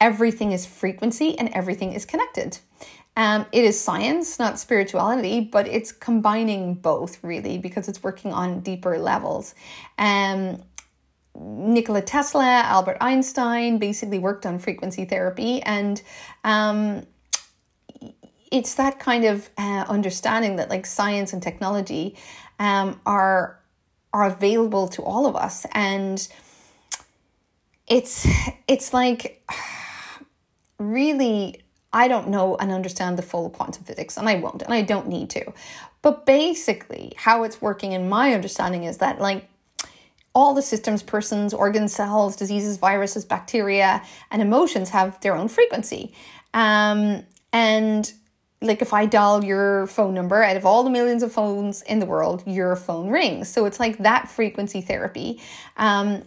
everything 0.00 0.52
is 0.52 0.64
frequency, 0.64 1.38
and 1.38 1.48
everything 1.50 1.92
is 1.92 2.04
connected. 2.04 2.58
Um, 3.18 3.46
it 3.50 3.64
is 3.64 3.78
science, 3.78 4.38
not 4.38 4.60
spirituality, 4.60 5.40
but 5.40 5.66
it's 5.66 5.90
combining 5.90 6.74
both 6.74 7.22
really 7.24 7.58
because 7.58 7.88
it's 7.88 8.00
working 8.00 8.32
on 8.32 8.60
deeper 8.60 8.96
levels. 8.96 9.56
Um, 9.98 10.62
Nikola 11.34 12.00
Tesla, 12.00 12.62
Albert 12.64 12.98
Einstein 13.00 13.78
basically 13.78 14.20
worked 14.20 14.46
on 14.46 14.60
frequency 14.60 15.04
therapy, 15.04 15.60
and 15.62 16.00
um, 16.44 17.06
it's 18.52 18.76
that 18.76 19.00
kind 19.00 19.24
of 19.24 19.50
uh, 19.58 19.84
understanding 19.88 20.54
that 20.56 20.70
like 20.70 20.86
science 20.86 21.32
and 21.32 21.42
technology 21.42 22.16
um, 22.60 23.00
are 23.04 23.58
are 24.12 24.26
available 24.26 24.88
to 24.88 25.02
all 25.02 25.26
of 25.26 25.36
us 25.36 25.66
and 25.72 26.28
it's 27.88 28.26
it's 28.66 28.94
like 28.94 29.46
really 30.78 31.60
I 31.92 32.08
don't 32.08 32.28
know 32.28 32.56
and 32.56 32.70
understand 32.70 33.18
the 33.18 33.22
full 33.22 33.50
quantum 33.50 33.84
physics 33.84 34.16
and 34.16 34.28
I 34.28 34.36
won't 34.36 34.62
and 34.62 34.74
I 34.74 34.82
don't 34.82 35.08
need 35.08 35.30
to. 35.30 35.52
But 36.02 36.26
basically 36.26 37.12
how 37.16 37.44
it's 37.44 37.60
working 37.60 37.92
in 37.92 38.08
my 38.08 38.34
understanding 38.34 38.84
is 38.84 38.98
that 38.98 39.20
like 39.20 39.48
all 40.34 40.54
the 40.54 40.62
systems, 40.62 41.02
persons, 41.02 41.52
organs, 41.54 41.92
cells, 41.92 42.36
diseases, 42.36 42.76
viruses, 42.76 43.24
bacteria, 43.24 44.02
and 44.30 44.40
emotions 44.42 44.90
have 44.90 45.18
their 45.20 45.34
own 45.34 45.48
frequency. 45.48 46.12
Um, 46.54 47.24
and 47.52 48.12
like 48.60 48.82
if 48.82 48.92
I 48.92 49.06
dial 49.06 49.42
your 49.44 49.86
phone 49.86 50.14
number 50.14 50.42
out 50.42 50.56
of 50.56 50.66
all 50.66 50.84
the 50.84 50.90
millions 50.90 51.22
of 51.22 51.32
phones 51.32 51.82
in 51.82 51.98
the 51.98 52.06
world, 52.06 52.42
your 52.46 52.76
phone 52.76 53.08
rings. 53.08 53.48
So 53.48 53.64
it's 53.64 53.80
like 53.80 53.98
that 53.98 54.28
frequency 54.28 54.80
therapy. 54.80 55.40
Um, 55.76 56.22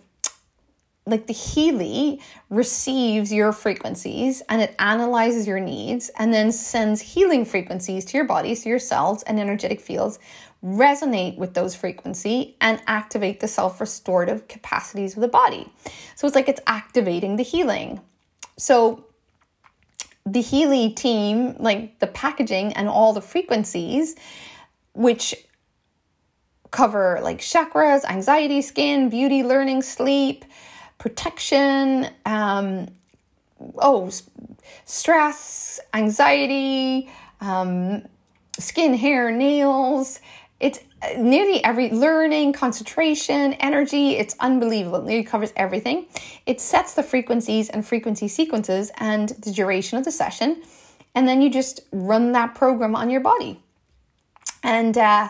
like 1.11 1.27
the 1.27 1.33
Healy 1.33 2.19
receives 2.49 3.31
your 3.31 3.51
frequencies 3.51 4.41
and 4.49 4.61
it 4.61 4.75
analyzes 4.79 5.45
your 5.45 5.59
needs 5.59 6.09
and 6.17 6.33
then 6.33 6.51
sends 6.51 7.01
healing 7.01 7.45
frequencies 7.45 8.05
to 8.05 8.17
your 8.17 8.25
body 8.25 8.55
so 8.55 8.69
your 8.69 8.79
cells 8.79 9.21
and 9.23 9.39
energetic 9.39 9.79
fields 9.79 10.17
resonate 10.63 11.37
with 11.37 11.53
those 11.53 11.75
frequency 11.75 12.55
and 12.61 12.81
activate 12.87 13.39
the 13.39 13.47
self-restorative 13.47 14.47
capacities 14.47 15.15
of 15.15 15.21
the 15.21 15.27
body. 15.27 15.71
So 16.15 16.27
it's 16.27 16.35
like 16.35 16.49
it's 16.49 16.61
activating 16.67 17.35
the 17.35 17.43
healing. 17.43 18.01
So 18.57 19.05
the 20.25 20.41
Healy 20.41 20.91
team, 20.91 21.55
like 21.57 21.99
the 21.99 22.07
packaging 22.07 22.73
and 22.73 22.87
all 22.87 23.13
the 23.13 23.21
frequencies, 23.21 24.15
which 24.93 25.35
cover 26.69 27.19
like 27.21 27.39
chakras, 27.39 28.05
anxiety, 28.05 28.61
skin, 28.61 29.09
beauty, 29.09 29.43
learning, 29.43 29.81
sleep, 29.81 30.45
protection, 31.01 32.07
um, 32.27 32.87
oh, 33.79 34.11
stress, 34.85 35.79
anxiety, 35.95 37.09
um, 37.41 38.03
skin, 38.59 38.93
hair, 38.93 39.31
nails. 39.31 40.19
It's 40.59 40.79
nearly 41.17 41.63
every 41.63 41.89
learning, 41.89 42.53
concentration, 42.53 43.53
energy. 43.53 44.11
It's 44.11 44.35
unbelievable. 44.39 44.99
It 44.99 45.05
nearly 45.05 45.23
covers 45.23 45.51
everything. 45.55 46.05
It 46.45 46.61
sets 46.61 46.93
the 46.93 47.01
frequencies 47.01 47.69
and 47.69 47.83
frequency 47.83 48.27
sequences 48.27 48.91
and 48.97 49.29
the 49.29 49.51
duration 49.51 49.97
of 49.97 50.05
the 50.05 50.11
session. 50.11 50.61
And 51.15 51.27
then 51.27 51.41
you 51.41 51.49
just 51.49 51.81
run 51.91 52.33
that 52.33 52.53
program 52.53 52.95
on 52.95 53.09
your 53.09 53.21
body. 53.21 53.59
And 54.61 54.95
uh, 54.99 55.29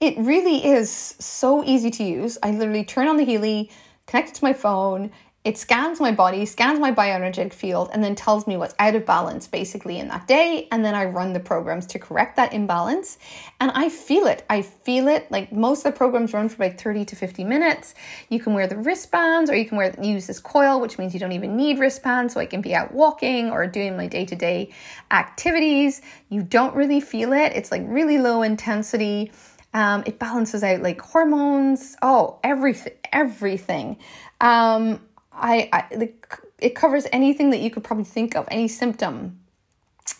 it 0.00 0.16
really 0.16 0.64
is 0.64 0.90
so 0.90 1.62
easy 1.64 1.90
to 1.90 2.02
use. 2.02 2.38
I 2.42 2.52
literally 2.52 2.84
turn 2.84 3.08
on 3.08 3.18
the 3.18 3.26
Healy, 3.26 3.70
connect 4.06 4.30
it 4.30 4.34
to 4.36 4.44
my 4.44 4.52
phone, 4.52 5.10
it 5.44 5.58
scans 5.58 5.98
my 5.98 6.12
body, 6.12 6.46
scans 6.46 6.78
my 6.78 6.92
bioenergetic 6.92 7.52
field, 7.52 7.90
and 7.92 8.02
then 8.02 8.14
tells 8.14 8.46
me 8.46 8.56
what's 8.56 8.76
out 8.78 8.94
of 8.94 9.04
balance 9.04 9.48
basically 9.48 9.98
in 9.98 10.06
that 10.06 10.28
day. 10.28 10.68
And 10.70 10.84
then 10.84 10.94
I 10.94 11.06
run 11.06 11.32
the 11.32 11.40
programs 11.40 11.84
to 11.86 11.98
correct 11.98 12.36
that 12.36 12.52
imbalance. 12.52 13.18
And 13.60 13.72
I 13.72 13.88
feel 13.88 14.26
it. 14.26 14.44
I 14.48 14.62
feel 14.62 15.08
it. 15.08 15.28
Like 15.32 15.52
most 15.52 15.84
of 15.84 15.92
the 15.92 15.98
programs 15.98 16.32
run 16.32 16.48
for 16.48 16.64
about 16.64 16.80
30 16.80 17.06
to 17.06 17.16
50 17.16 17.42
minutes. 17.42 17.96
You 18.28 18.38
can 18.38 18.54
wear 18.54 18.68
the 18.68 18.76
wristbands 18.76 19.50
or 19.50 19.56
you 19.56 19.66
can 19.66 19.76
wear 19.76 19.92
use 20.00 20.28
this 20.28 20.38
coil, 20.38 20.80
which 20.80 20.96
means 20.96 21.12
you 21.12 21.18
don't 21.18 21.32
even 21.32 21.56
need 21.56 21.80
wristbands. 21.80 22.34
So 22.34 22.40
I 22.40 22.46
can 22.46 22.60
be 22.60 22.72
out 22.72 22.94
walking 22.94 23.50
or 23.50 23.66
doing 23.66 23.96
my 23.96 24.06
day 24.06 24.24
to 24.26 24.36
day 24.36 24.70
activities. 25.10 26.02
You 26.28 26.44
don't 26.44 26.76
really 26.76 27.00
feel 27.00 27.32
it. 27.32 27.52
It's 27.56 27.72
like 27.72 27.82
really 27.86 28.18
low 28.18 28.42
intensity. 28.42 29.32
Um, 29.74 30.02
it 30.06 30.18
balances 30.18 30.62
out 30.62 30.82
like 30.82 31.00
hormones. 31.00 31.96
Oh, 32.02 32.38
everything, 32.44 32.94
everything. 33.12 33.98
Um, 34.40 35.00
I, 35.32 35.68
I 35.72 35.94
like 35.94 36.38
it 36.58 36.74
covers 36.74 37.06
anything 37.12 37.50
that 37.50 37.60
you 37.60 37.70
could 37.70 37.82
probably 37.82 38.04
think 38.04 38.36
of, 38.36 38.46
any 38.50 38.68
symptom, 38.68 39.40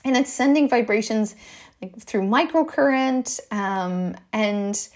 and 0.04 0.16
it's 0.16 0.32
sending 0.32 0.68
vibrations 0.68 1.36
like 1.82 1.98
through 1.98 2.22
microcurrent, 2.22 3.40
um, 3.52 4.16
and 4.32 4.88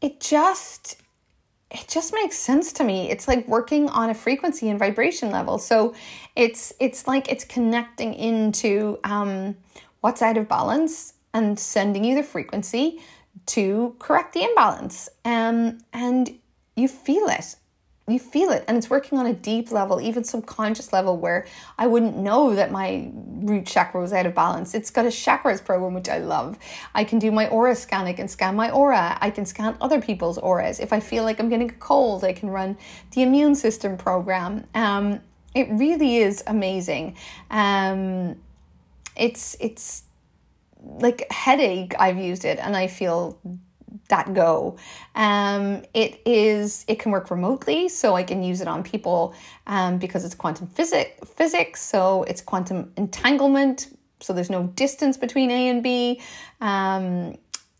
it 0.00 0.20
just 0.20 1.00
it 1.70 1.86
just 1.88 2.12
makes 2.12 2.36
sense 2.36 2.72
to 2.74 2.84
me. 2.84 3.10
It's 3.10 3.28
like 3.28 3.46
working 3.46 3.88
on 3.88 4.10
a 4.10 4.14
frequency 4.14 4.68
and 4.68 4.78
vibration 4.78 5.30
level. 5.30 5.58
So 5.58 5.94
it's 6.34 6.72
it's 6.80 7.06
like 7.06 7.30
it's 7.30 7.44
connecting 7.44 8.14
into 8.14 8.98
um, 9.04 9.56
what's 10.00 10.22
out 10.22 10.36
of 10.36 10.48
balance 10.48 11.14
and 11.32 11.58
sending 11.58 12.04
you 12.04 12.16
the 12.16 12.24
frequency 12.24 13.00
to 13.46 13.96
correct 13.98 14.34
the 14.34 14.44
imbalance. 14.44 15.08
Um, 15.24 15.78
and 15.92 16.38
you 16.76 16.88
feel 16.88 17.26
it. 17.28 17.56
You 18.06 18.18
feel 18.18 18.50
it. 18.50 18.64
And 18.66 18.76
it's 18.76 18.90
working 18.90 19.18
on 19.18 19.26
a 19.26 19.32
deep 19.32 19.70
level 19.70 20.00
even 20.00 20.24
subconscious 20.24 20.92
level 20.92 21.16
where 21.16 21.46
i 21.78 21.86
wouldn't 21.86 22.16
know 22.16 22.56
that 22.56 22.72
my 22.72 23.08
root 23.14 23.66
chakra 23.66 24.00
was 24.00 24.12
out 24.12 24.26
of 24.26 24.34
balance. 24.34 24.74
It's 24.74 24.90
got 24.90 25.04
a 25.04 25.08
chakras 25.08 25.64
program 25.64 25.94
which 25.94 26.08
i 26.08 26.18
love. 26.18 26.58
I 26.94 27.04
can 27.04 27.18
do 27.18 27.30
my 27.30 27.48
aura 27.48 27.76
scan. 27.76 28.06
I 28.06 28.12
can 28.12 28.26
scan 28.26 28.56
my 28.56 28.70
aura. 28.70 29.16
I 29.20 29.30
can 29.30 29.46
scan 29.46 29.76
other 29.80 30.00
people's 30.00 30.38
auras. 30.38 30.80
If 30.80 30.92
i 30.92 31.00
feel 31.00 31.22
like 31.22 31.38
i'm 31.38 31.48
getting 31.48 31.70
a 31.70 31.74
cold 31.74 32.24
i 32.24 32.32
can 32.32 32.50
run 32.50 32.76
the 33.12 33.22
immune 33.22 33.54
system 33.54 33.96
program. 33.96 34.66
Um, 34.74 35.20
it 35.54 35.68
really 35.70 36.16
is 36.16 36.42
amazing. 36.46 37.16
Um, 37.50 38.36
it's 39.16 39.56
it's 39.60 40.04
like 40.82 41.30
headache 41.30 41.94
i've 41.98 42.18
used 42.18 42.44
it 42.44 42.58
and 42.58 42.76
i 42.76 42.86
feel 42.86 43.38
that 44.08 44.34
go. 44.34 44.76
Um, 45.14 45.82
it 45.94 46.20
is 46.26 46.84
it 46.86 46.98
can 46.98 47.10
work 47.10 47.30
remotely, 47.30 47.88
so 47.88 48.14
I 48.14 48.22
can 48.22 48.42
use 48.42 48.60
it 48.60 48.68
on 48.68 48.82
people 48.82 49.34
um, 49.66 49.98
because 49.98 50.24
it's 50.24 50.34
quantum 50.34 50.66
physics. 50.66 51.12
Physics, 51.34 51.80
so 51.80 52.24
it's 52.24 52.42
quantum 52.42 52.92
entanglement. 52.96 53.96
So 54.20 54.34
there's 54.34 54.50
no 54.50 54.64
distance 54.64 55.16
between 55.16 55.50
A 55.50 55.68
and 55.68 55.82
B. 55.82 56.20
Um, 56.60 57.38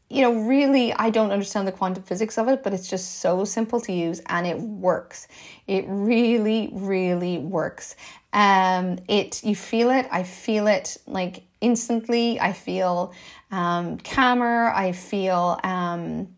you 0.09 0.23
know, 0.23 0.41
really, 0.41 0.93
I 0.93 1.11
don't 1.11 1.31
understand 1.31 1.69
the 1.69 1.73
quantum 1.73 2.03
physics 2.03 2.37
of 2.37 2.49
it, 2.49 2.65
but 2.65 2.73
it's 2.73 2.89
just 2.89 3.21
so 3.21 3.45
simple 3.45 3.81
to 3.83 3.93
use 3.93 4.21
and 4.27 4.45
it 4.45 4.59
works. 4.59 5.29
It 5.69 5.85
really, 5.87 6.71
really 6.73 7.39
works. 7.39 7.95
Um, 8.33 8.99
it 9.07 9.45
you 9.45 9.55
feel 9.55 9.91
it. 9.91 10.09
I 10.11 10.25
feel 10.25 10.67
it 10.67 10.97
like 11.07 11.45
instantly. 11.61 12.41
I 12.41 12.53
feel 12.53 13.13
um, 13.51 13.99
calmer. 13.99 14.71
I 14.71 14.93
feel 14.93 15.59
um, 15.63 16.29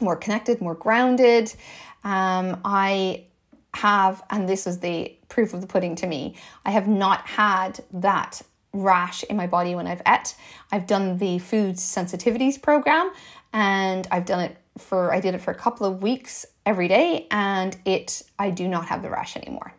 more 0.00 0.16
connected, 0.16 0.60
more 0.60 0.74
grounded. 0.74 1.52
Um, 2.04 2.60
I 2.64 3.24
have, 3.74 4.22
and 4.30 4.48
this 4.48 4.66
is 4.66 4.80
the 4.80 5.16
proof 5.28 5.54
of 5.54 5.60
the 5.60 5.66
pudding 5.66 5.94
to 5.96 6.06
me, 6.06 6.36
I 6.64 6.70
have 6.70 6.88
not 6.88 7.26
had 7.26 7.80
that 7.92 8.42
rash 8.72 9.22
in 9.24 9.36
my 9.36 9.46
body 9.46 9.74
when 9.74 9.86
I've 9.86 10.02
ate. 10.06 10.34
I've 10.70 10.86
done 10.86 11.18
the 11.18 11.38
food 11.38 11.76
sensitivities 11.76 12.60
program 12.60 13.12
and 13.52 14.06
I've 14.10 14.24
done 14.24 14.40
it 14.40 14.56
for 14.78 15.12
I 15.12 15.20
did 15.20 15.34
it 15.34 15.42
for 15.42 15.50
a 15.50 15.54
couple 15.54 15.86
of 15.86 16.02
weeks 16.02 16.46
every 16.64 16.88
day 16.88 17.26
and 17.30 17.76
it 17.84 18.22
I 18.38 18.50
do 18.50 18.66
not 18.66 18.86
have 18.86 19.02
the 19.02 19.10
rash 19.10 19.36
anymore. 19.36 19.74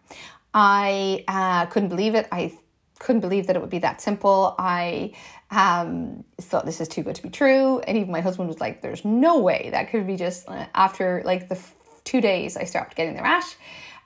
I 0.53 1.23
uh, 1.27 1.65
couldn't 1.67 1.89
believe 1.89 2.13
it. 2.13 2.27
I 2.31 2.53
couldn't 3.03 3.21
believe 3.21 3.47
that 3.47 3.55
it 3.57 3.61
would 3.63 3.69
be 3.69 3.79
that 3.79 4.01
simple. 4.01 4.55
I 4.57 5.11
um, 5.51 6.23
thought 6.39 6.65
this 6.65 6.79
is 6.81 6.87
too 6.87 7.03
good 7.03 7.15
to 7.15 7.23
be 7.23 7.29
true. 7.29 7.79
And 7.79 7.97
even 7.97 8.11
my 8.11 8.21
husband 8.21 8.47
was 8.47 8.59
like, 8.59 8.81
there's 8.81 9.03
no 9.03 9.39
way 9.39 9.69
that 9.71 9.89
could 9.89 10.07
be 10.07 10.15
just 10.15 10.47
uh, 10.49 10.65
after 10.73 11.21
like 11.25 11.49
the 11.49 11.55
f- 11.55 11.75
two 12.03 12.21
days 12.21 12.57
I 12.57 12.63
stopped 12.65 12.95
getting 12.95 13.15
the 13.15 13.21
rash. 13.21 13.55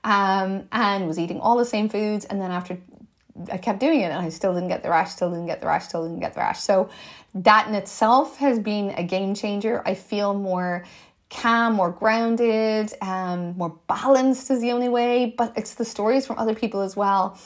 um, 0.03 0.67
and 0.71 1.07
was 1.07 1.19
eating 1.19 1.39
all 1.39 1.57
the 1.57 1.65
same 1.65 1.89
foods. 1.89 2.25
And 2.25 2.39
then 2.41 2.51
after 2.51 2.77
I 3.51 3.57
kept 3.57 3.79
doing 3.79 4.01
it 4.01 4.05
and 4.05 4.25
I 4.25 4.29
still 4.29 4.53
didn't 4.53 4.69
get 4.69 4.81
the 4.83 4.89
rash, 4.89 5.11
still 5.11 5.29
didn't 5.31 5.47
get 5.47 5.61
the 5.61 5.67
rash, 5.67 5.85
still 5.85 6.03
didn't 6.03 6.21
get 6.21 6.33
the 6.33 6.39
rash. 6.39 6.59
So 6.59 6.89
that 7.35 7.67
in 7.67 7.75
itself 7.75 8.37
has 8.37 8.57
been 8.59 8.91
a 8.91 9.03
game 9.03 9.35
changer. 9.35 9.83
I 9.85 9.93
feel 9.95 10.33
more 10.33 10.85
calm, 11.29 11.73
more 11.73 11.91
grounded, 11.91 12.93
um, 13.01 13.57
more 13.57 13.77
balanced 13.87 14.49
is 14.49 14.61
the 14.61 14.71
only 14.71 14.89
way, 14.89 15.35
but 15.37 15.53
it's 15.57 15.75
the 15.75 15.85
stories 15.85 16.25
from 16.25 16.37
other 16.39 16.55
people 16.55 16.81
as 16.81 16.95
well. 16.95 17.37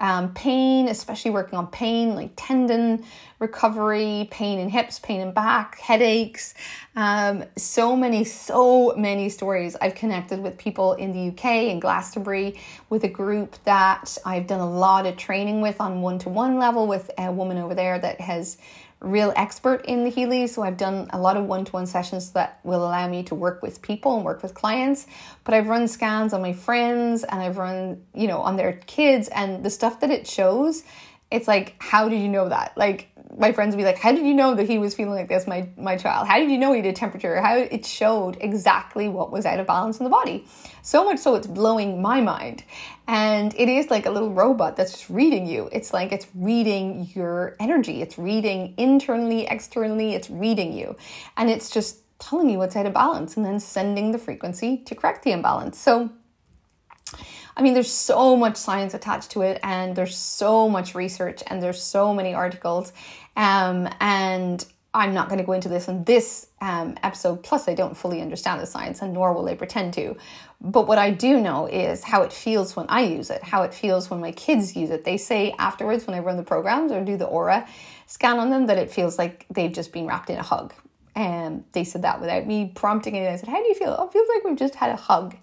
Um, 0.00 0.34
pain, 0.34 0.88
especially 0.88 1.30
working 1.30 1.58
on 1.58 1.66
pain 1.68 2.14
like 2.14 2.32
tendon 2.34 3.04
recovery, 3.38 4.28
pain 4.30 4.58
in 4.58 4.68
hips, 4.68 4.98
pain 4.98 5.20
in 5.20 5.32
back, 5.32 5.78
headaches. 5.78 6.54
Um, 6.96 7.44
so 7.56 7.94
many, 7.94 8.24
so 8.24 8.94
many 8.96 9.28
stories. 9.28 9.76
I've 9.80 9.94
connected 9.94 10.42
with 10.42 10.58
people 10.58 10.94
in 10.94 11.12
the 11.12 11.28
UK, 11.28 11.70
in 11.70 11.80
Glastonbury, 11.80 12.60
with 12.88 13.04
a 13.04 13.08
group 13.08 13.56
that 13.64 14.16
I've 14.24 14.46
done 14.46 14.60
a 14.60 14.70
lot 14.70 15.06
of 15.06 15.16
training 15.16 15.60
with 15.60 15.80
on 15.80 16.02
one 16.02 16.18
to 16.20 16.28
one 16.28 16.58
level 16.58 16.86
with 16.86 17.10
a 17.18 17.30
woman 17.30 17.58
over 17.58 17.74
there 17.74 17.98
that 17.98 18.20
has 18.20 18.58
real 19.00 19.32
expert 19.34 19.84
in 19.86 20.04
the 20.04 20.10
Healy, 20.10 20.46
so 20.46 20.62
I've 20.62 20.76
done 20.76 21.08
a 21.10 21.18
lot 21.18 21.36
of 21.36 21.44
one 21.44 21.64
to 21.64 21.72
one 21.72 21.86
sessions 21.86 22.32
that 22.32 22.60
will 22.64 22.84
allow 22.84 23.08
me 23.08 23.22
to 23.24 23.34
work 23.34 23.62
with 23.62 23.80
people 23.80 24.16
and 24.16 24.24
work 24.24 24.42
with 24.42 24.54
clients. 24.54 25.06
But 25.44 25.54
I've 25.54 25.68
run 25.68 25.88
scans 25.88 26.32
on 26.32 26.42
my 26.42 26.52
friends 26.52 27.24
and 27.24 27.40
I've 27.40 27.56
run, 27.56 28.02
you 28.14 28.28
know, 28.28 28.40
on 28.40 28.56
their 28.56 28.74
kids, 28.86 29.28
and 29.28 29.64
the 29.64 29.70
stuff 29.70 30.00
that 30.00 30.10
it 30.10 30.26
shows, 30.26 30.82
it's 31.30 31.46
like, 31.46 31.76
how 31.78 32.08
did 32.08 32.20
you 32.20 32.28
know 32.28 32.48
that? 32.48 32.76
Like, 32.76 33.10
my 33.38 33.52
friends 33.52 33.74
would 33.74 33.78
be 33.78 33.84
like, 33.84 33.98
"How 33.98 34.12
did 34.12 34.26
you 34.26 34.34
know 34.34 34.54
that 34.54 34.68
he 34.68 34.78
was 34.78 34.94
feeling 34.94 35.14
like 35.14 35.28
this, 35.28 35.46
my 35.46 35.68
my 35.76 35.96
child? 35.96 36.26
How 36.26 36.38
did 36.38 36.50
you 36.50 36.58
know 36.58 36.72
he 36.72 36.82
did 36.82 36.96
temperature? 36.96 37.40
How 37.40 37.56
it 37.56 37.86
showed 37.86 38.36
exactly 38.40 39.08
what 39.08 39.30
was 39.30 39.46
out 39.46 39.60
of 39.60 39.66
balance 39.66 39.98
in 39.98 40.04
the 40.04 40.10
body, 40.10 40.46
so 40.82 41.04
much 41.04 41.18
so 41.20 41.34
it's 41.36 41.46
blowing 41.46 42.02
my 42.02 42.20
mind. 42.20 42.64
And 43.06 43.54
it 43.56 43.68
is 43.68 43.90
like 43.90 44.06
a 44.06 44.10
little 44.10 44.32
robot 44.32 44.76
that's 44.76 44.92
just 44.92 45.10
reading 45.10 45.46
you. 45.46 45.68
It's 45.72 45.92
like 45.92 46.12
it's 46.12 46.26
reading 46.34 47.08
your 47.14 47.56
energy. 47.60 48.02
It's 48.02 48.18
reading 48.18 48.74
internally, 48.76 49.46
externally. 49.46 50.14
It's 50.14 50.30
reading 50.30 50.72
you, 50.72 50.96
and 51.36 51.48
it's 51.48 51.70
just 51.70 51.98
telling 52.18 52.50
you 52.50 52.58
what's 52.58 52.76
out 52.76 52.86
of 52.86 52.92
balance, 52.92 53.36
and 53.36 53.46
then 53.46 53.60
sending 53.60 54.10
the 54.10 54.18
frequency 54.18 54.78
to 54.78 54.94
correct 54.94 55.22
the 55.22 55.30
imbalance. 55.30 55.78
So 55.78 56.10
I 57.60 57.62
mean, 57.62 57.74
there's 57.74 57.92
so 57.92 58.36
much 58.36 58.56
science 58.56 58.94
attached 58.94 59.32
to 59.32 59.42
it, 59.42 59.60
and 59.62 59.94
there's 59.94 60.16
so 60.16 60.66
much 60.66 60.94
research, 60.94 61.42
and 61.46 61.62
there's 61.62 61.82
so 61.82 62.14
many 62.14 62.32
articles. 62.32 62.90
Um, 63.36 63.86
and 64.00 64.64
I'm 64.94 65.12
not 65.12 65.28
going 65.28 65.40
to 65.40 65.44
go 65.44 65.52
into 65.52 65.68
this 65.68 65.86
in 65.86 66.02
this 66.04 66.46
um, 66.62 66.96
episode. 67.02 67.42
Plus, 67.42 67.68
I 67.68 67.74
don't 67.74 67.94
fully 67.94 68.22
understand 68.22 68.62
the 68.62 68.66
science, 68.66 69.02
and 69.02 69.12
nor 69.12 69.34
will 69.34 69.46
I 69.46 69.56
pretend 69.56 69.92
to. 69.94 70.16
But 70.62 70.88
what 70.88 70.96
I 70.96 71.10
do 71.10 71.38
know 71.38 71.66
is 71.66 72.02
how 72.02 72.22
it 72.22 72.32
feels 72.32 72.76
when 72.76 72.86
I 72.88 73.02
use 73.02 73.28
it, 73.28 73.42
how 73.42 73.62
it 73.64 73.74
feels 73.74 74.08
when 74.08 74.22
my 74.22 74.32
kids 74.32 74.74
use 74.74 74.88
it. 74.88 75.04
They 75.04 75.18
say 75.18 75.54
afterwards, 75.58 76.06
when 76.06 76.16
I 76.16 76.20
run 76.20 76.38
the 76.38 76.42
programs 76.42 76.92
or 76.92 77.04
do 77.04 77.18
the 77.18 77.26
aura 77.26 77.68
scan 78.06 78.38
on 78.38 78.48
them, 78.48 78.68
that 78.68 78.78
it 78.78 78.90
feels 78.90 79.18
like 79.18 79.44
they've 79.50 79.70
just 79.70 79.92
been 79.92 80.06
wrapped 80.06 80.30
in 80.30 80.38
a 80.38 80.42
hug. 80.42 80.72
And 81.14 81.64
they 81.72 81.84
said 81.84 82.02
that 82.02 82.20
without 82.20 82.46
me 82.46 82.72
prompting 82.74 83.16
it. 83.16 83.28
I 83.28 83.36
said, 83.36 83.48
How 83.48 83.60
do 83.62 83.68
you 83.68 83.74
feel? 83.74 83.96
Oh, 83.98 84.06
it 84.06 84.12
feels 84.12 84.28
like 84.34 84.44
we've 84.44 84.58
just 84.58 84.74
had 84.74 84.90
a 84.90 84.96
hug. 84.96 85.36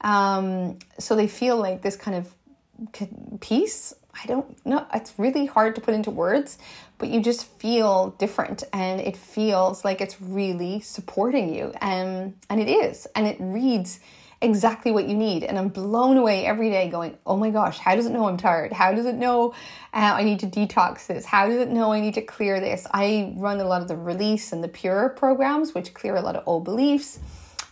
Um, 0.00 0.78
so 0.98 1.14
they 1.14 1.28
feel 1.28 1.56
like 1.56 1.82
this 1.82 1.96
kind 1.96 2.16
of 2.16 3.40
peace. 3.40 3.94
I 4.22 4.26
don't 4.26 4.66
know. 4.66 4.86
It's 4.92 5.18
really 5.18 5.46
hard 5.46 5.74
to 5.76 5.80
put 5.80 5.94
into 5.94 6.10
words, 6.10 6.58
but 6.98 7.08
you 7.08 7.20
just 7.22 7.46
feel 7.58 8.10
different 8.18 8.62
and 8.72 9.00
it 9.00 9.16
feels 9.16 9.84
like 9.84 10.00
it's 10.00 10.20
really 10.20 10.80
supporting 10.80 11.54
you. 11.54 11.72
Um, 11.80 12.34
and 12.50 12.60
it 12.60 12.68
is. 12.68 13.06
And 13.14 13.26
it 13.26 13.36
reads 13.40 14.00
exactly 14.42 14.92
what 14.92 15.08
you 15.08 15.14
need. 15.14 15.44
And 15.44 15.58
I'm 15.58 15.68
blown 15.68 16.16
away 16.16 16.44
every 16.44 16.68
day 16.68 16.90
going, 16.90 17.16
oh 17.24 17.36
my 17.36 17.50
gosh, 17.50 17.78
how 17.78 17.94
does 17.94 18.06
it 18.06 18.12
know 18.12 18.26
I'm 18.26 18.36
tired? 18.36 18.72
How 18.72 18.92
does 18.92 19.06
it 19.06 19.14
know 19.14 19.52
uh, 19.94 20.14
I 20.14 20.24
need 20.24 20.40
to 20.40 20.46
detox 20.46 21.06
this? 21.06 21.24
How 21.24 21.46
does 21.46 21.58
it 21.58 21.70
know 21.70 21.92
I 21.92 22.00
need 22.00 22.14
to 22.14 22.22
clear 22.22 22.60
this? 22.60 22.86
I 22.92 23.32
run 23.36 23.60
a 23.60 23.64
lot 23.64 23.82
of 23.82 23.88
the 23.88 23.96
release 23.96 24.52
and 24.52 24.62
the 24.62 24.68
pure 24.68 25.10
programs, 25.10 25.74
which 25.74 25.94
clear 25.94 26.16
a 26.16 26.20
lot 26.20 26.36
of 26.36 26.42
old 26.46 26.64
beliefs, 26.64 27.20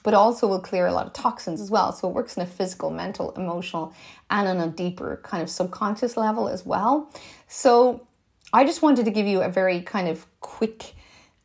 but 0.03 0.15
also 0.15 0.47
will 0.47 0.61
clear 0.61 0.87
a 0.87 0.93
lot 0.93 1.07
of 1.07 1.13
toxins 1.13 1.61
as 1.61 1.71
well. 1.71 1.93
So 1.93 2.09
it 2.09 2.15
works 2.15 2.37
in 2.37 2.43
a 2.43 2.47
physical, 2.47 2.91
mental, 2.91 3.33
emotional, 3.33 3.93
and 4.31 4.49
on 4.49 4.61
a 4.61 4.69
deeper 4.69 5.21
kind 5.25 5.43
of 5.43 5.51
subconscious 5.51 6.17
level 6.17 6.49
as 6.49 6.65
well. 6.65 7.13
So 7.49 8.07
I 8.53 8.65
just 8.65 8.81
wanted 8.81 9.05
to 9.05 9.11
give 9.11 9.27
you 9.27 9.43
a 9.43 9.49
very 9.49 9.83
kind 9.83 10.09
of 10.09 10.27
quick 10.41 10.95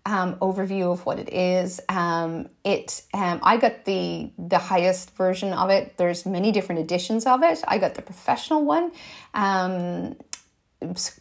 um, 0.05 0.35
overview 0.35 0.91
of 0.91 1.05
what 1.05 1.19
it 1.19 1.33
is. 1.33 1.81
Um, 1.89 2.49
it 2.63 3.03
um, 3.13 3.39
I 3.43 3.57
got 3.57 3.85
the 3.85 4.31
the 4.37 4.57
highest 4.57 5.15
version 5.15 5.53
of 5.53 5.69
it. 5.69 5.97
There's 5.97 6.25
many 6.25 6.51
different 6.51 6.81
editions 6.81 7.25
of 7.25 7.43
it. 7.43 7.63
I 7.67 7.77
got 7.77 7.95
the 7.95 8.01
professional 8.01 8.63
one 8.63 8.91
um, 9.33 10.15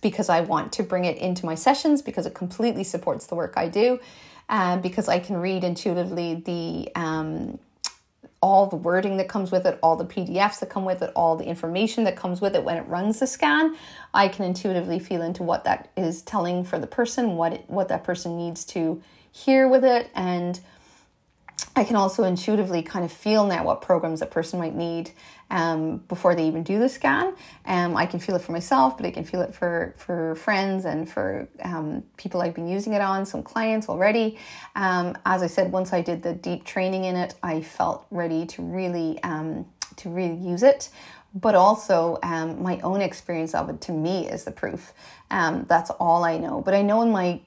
because 0.02 0.28
I 0.28 0.42
want 0.42 0.72
to 0.74 0.82
bring 0.82 1.04
it 1.04 1.16
into 1.18 1.46
my 1.46 1.54
sessions 1.54 2.02
because 2.02 2.26
it 2.26 2.34
completely 2.34 2.84
supports 2.84 3.26
the 3.26 3.34
work 3.34 3.54
I 3.56 3.68
do. 3.68 4.00
Uh, 4.46 4.76
because 4.76 5.08
I 5.08 5.20
can 5.20 5.38
read 5.38 5.64
intuitively 5.64 6.34
the 6.34 6.92
um, 6.94 7.58
all 8.44 8.66
the 8.66 8.76
wording 8.76 9.16
that 9.16 9.26
comes 9.26 9.50
with 9.50 9.64
it, 9.64 9.78
all 9.82 9.96
the 9.96 10.04
PDFs 10.04 10.60
that 10.60 10.68
come 10.68 10.84
with 10.84 11.00
it, 11.00 11.10
all 11.16 11.34
the 11.34 11.46
information 11.46 12.04
that 12.04 12.14
comes 12.14 12.42
with 12.42 12.54
it 12.54 12.62
when 12.62 12.76
it 12.76 12.86
runs 12.86 13.18
the 13.18 13.26
scan, 13.26 13.74
I 14.12 14.28
can 14.28 14.44
intuitively 14.44 14.98
feel 14.98 15.22
into 15.22 15.42
what 15.42 15.64
that 15.64 15.90
is 15.96 16.20
telling 16.20 16.62
for 16.62 16.78
the 16.78 16.86
person, 16.86 17.36
what 17.36 17.54
it, 17.54 17.64
what 17.68 17.88
that 17.88 18.04
person 18.04 18.36
needs 18.36 18.66
to 18.66 19.02
hear 19.32 19.66
with 19.66 19.82
it, 19.82 20.10
and 20.14 20.60
I 21.74 21.84
can 21.84 21.96
also 21.96 22.24
intuitively 22.24 22.82
kind 22.82 23.02
of 23.02 23.10
feel 23.10 23.46
now 23.46 23.64
what 23.64 23.80
programs 23.80 24.20
a 24.20 24.26
person 24.26 24.58
might 24.58 24.74
need 24.74 25.12
um, 25.50 25.98
before 26.08 26.34
they 26.34 26.46
even 26.46 26.62
do 26.62 26.78
the 26.78 26.88
scan. 26.88 27.34
Um, 27.66 27.96
I 27.96 28.06
can 28.06 28.20
feel 28.20 28.36
it 28.36 28.42
for 28.42 28.52
myself, 28.52 28.96
but 28.96 29.06
I 29.06 29.10
can 29.10 29.24
feel 29.24 29.40
it 29.42 29.54
for 29.54 29.94
for 29.96 30.34
friends 30.36 30.84
and 30.84 31.08
for 31.08 31.48
um, 31.62 32.02
people 32.16 32.40
I've 32.40 32.54
been 32.54 32.68
using 32.68 32.92
it 32.92 33.00
on, 33.00 33.26
some 33.26 33.42
clients 33.42 33.88
already. 33.88 34.38
Um, 34.74 35.16
as 35.24 35.42
I 35.42 35.46
said, 35.46 35.72
once 35.72 35.92
I 35.92 36.00
did 36.00 36.22
the 36.22 36.34
deep 36.34 36.64
training 36.64 37.04
in 37.04 37.16
it, 37.16 37.34
I 37.42 37.60
felt 37.60 38.06
ready 38.10 38.46
to 38.46 38.62
really 38.62 39.22
um, 39.22 39.66
to 39.96 40.10
really 40.10 40.36
use 40.36 40.62
it 40.62 40.90
but 41.34 41.56
also 41.56 42.18
um, 42.22 42.62
my 42.62 42.78
own 42.80 43.00
experience 43.00 43.54
of 43.54 43.68
it 43.68 43.80
to 43.82 43.92
me 43.92 44.28
is 44.28 44.44
the 44.44 44.52
proof. 44.52 44.92
Um, 45.30 45.66
that's 45.68 45.90
all 45.90 46.22
I 46.22 46.38
know. 46.38 46.60
But 46.60 46.74
I 46.74 46.82
know 46.82 47.02
in 47.02 47.10
my 47.10 47.40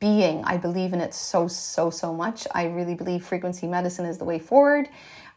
being, 0.00 0.42
I 0.44 0.56
believe 0.56 0.94
in 0.94 1.00
it 1.00 1.12
so, 1.12 1.46
so, 1.46 1.90
so 1.90 2.14
much. 2.14 2.46
I 2.54 2.64
really 2.64 2.94
believe 2.94 3.24
frequency 3.24 3.66
medicine 3.66 4.06
is 4.06 4.16
the 4.16 4.24
way 4.24 4.38
forward. 4.38 4.88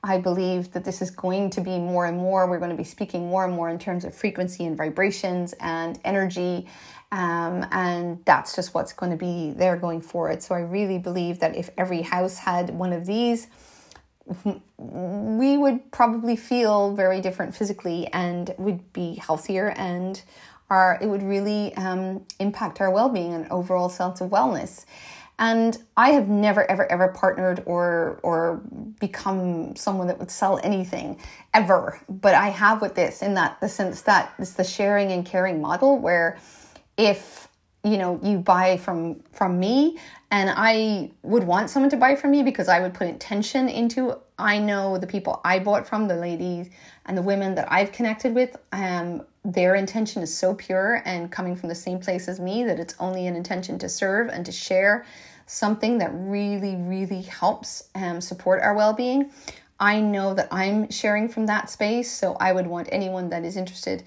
I 0.07 0.17
believe 0.19 0.71
that 0.71 0.85
this 0.85 1.01
is 1.01 1.11
going 1.11 1.49
to 1.51 1.61
be 1.61 1.77
more 1.77 2.05
and 2.05 2.17
more. 2.17 2.47
We're 2.49 2.59
going 2.59 2.71
to 2.71 2.77
be 2.77 2.85
speaking 2.85 3.27
more 3.27 3.43
and 3.43 3.53
more 3.53 3.69
in 3.69 3.77
terms 3.77 4.05
of 4.05 4.15
frequency 4.15 4.65
and 4.65 4.77
vibrations 4.77 5.53
and 5.59 5.99
energy. 6.05 6.67
Um, 7.11 7.65
and 7.71 8.23
that's 8.25 8.55
just 8.55 8.73
what's 8.73 8.93
going 8.93 9.11
to 9.11 9.17
be 9.17 9.51
there 9.51 9.75
going 9.75 10.01
forward. 10.01 10.41
So 10.41 10.55
I 10.55 10.59
really 10.59 10.97
believe 10.97 11.39
that 11.39 11.55
if 11.57 11.69
every 11.77 12.03
house 12.03 12.37
had 12.37 12.69
one 12.69 12.93
of 12.93 13.05
these, 13.05 13.47
we 14.77 15.57
would 15.57 15.91
probably 15.91 16.37
feel 16.37 16.95
very 16.95 17.19
different 17.19 17.55
physically 17.55 18.07
and 18.07 18.53
would 18.57 18.93
be 18.93 19.15
healthier 19.15 19.69
and 19.77 20.21
our 20.69 20.97
it 21.01 21.07
would 21.07 21.23
really 21.23 21.73
um, 21.75 22.25
impact 22.39 22.81
our 22.81 22.91
well-being 22.91 23.33
and 23.33 23.49
overall 23.49 23.87
sense 23.87 24.19
of 24.19 24.29
wellness 24.29 24.85
and 25.39 25.77
i 25.95 26.09
have 26.09 26.27
never 26.27 26.69
ever 26.69 26.91
ever 26.91 27.09
partnered 27.09 27.61
or 27.65 28.19
or 28.23 28.61
become 28.99 29.75
someone 29.75 30.07
that 30.07 30.17
would 30.17 30.31
sell 30.31 30.59
anything 30.63 31.19
ever. 31.53 31.99
But 32.09 32.33
i 32.33 32.49
have 32.49 32.81
with 32.81 32.95
this 32.95 33.21
in 33.21 33.33
that 33.35 33.59
the 33.61 33.69
sense 33.69 34.01
that 34.03 34.33
it's 34.39 34.53
the 34.53 34.63
sharing 34.63 35.11
and 35.11 35.25
caring 35.25 35.61
model 35.61 35.99
where 35.99 36.37
if 36.97 37.47
you 37.83 37.97
know 37.97 38.19
you 38.23 38.39
buy 38.39 38.77
from 38.77 39.21
from 39.31 39.59
me 39.59 39.97
and 40.29 40.49
I 40.53 41.11
would 41.23 41.45
want 41.45 41.69
someone 41.69 41.89
to 41.91 41.97
buy 41.97 42.15
from 42.15 42.31
me 42.31 42.43
because 42.43 42.67
I 42.67 42.81
would 42.81 42.93
put 42.93 43.07
intention 43.07 43.69
into 43.69 44.17
I 44.37 44.59
know 44.59 44.97
the 44.97 45.07
people 45.07 45.41
I 45.43 45.59
bought 45.59 45.87
from, 45.87 46.07
the 46.07 46.15
ladies 46.15 46.69
and 47.05 47.17
the 47.17 47.21
women 47.21 47.55
that 47.55 47.71
I've 47.71 47.91
connected 47.91 48.35
with, 48.35 48.55
um, 48.71 49.23
their 49.47 49.75
intention 49.75 50.21
is 50.21 50.37
so 50.37 50.53
pure 50.53 51.01
and 51.05 51.31
coming 51.31 51.55
from 51.55 51.69
the 51.69 51.75
same 51.75 51.99
place 51.99 52.27
as 52.27 52.37
me 52.37 52.65
that 52.65 52.81
it's 52.81 52.95
only 52.99 53.27
an 53.27 53.35
intention 53.35 53.79
to 53.79 53.87
serve 53.87 54.27
and 54.27 54.45
to 54.45 54.51
share 54.51 55.05
something 55.45 55.99
that 55.99 56.11
really, 56.13 56.75
really 56.75 57.21
helps 57.21 57.87
um, 57.95 58.19
support 58.19 58.61
our 58.61 58.75
well 58.75 58.91
being. 58.91 59.31
I 59.79 60.01
know 60.01 60.33
that 60.33 60.49
I'm 60.51 60.91
sharing 60.91 61.29
from 61.29 61.45
that 61.45 61.69
space, 61.69 62.11
so 62.11 62.35
I 62.41 62.51
would 62.51 62.67
want 62.67 62.89
anyone 62.91 63.29
that 63.29 63.45
is 63.45 63.55
interested 63.55 64.03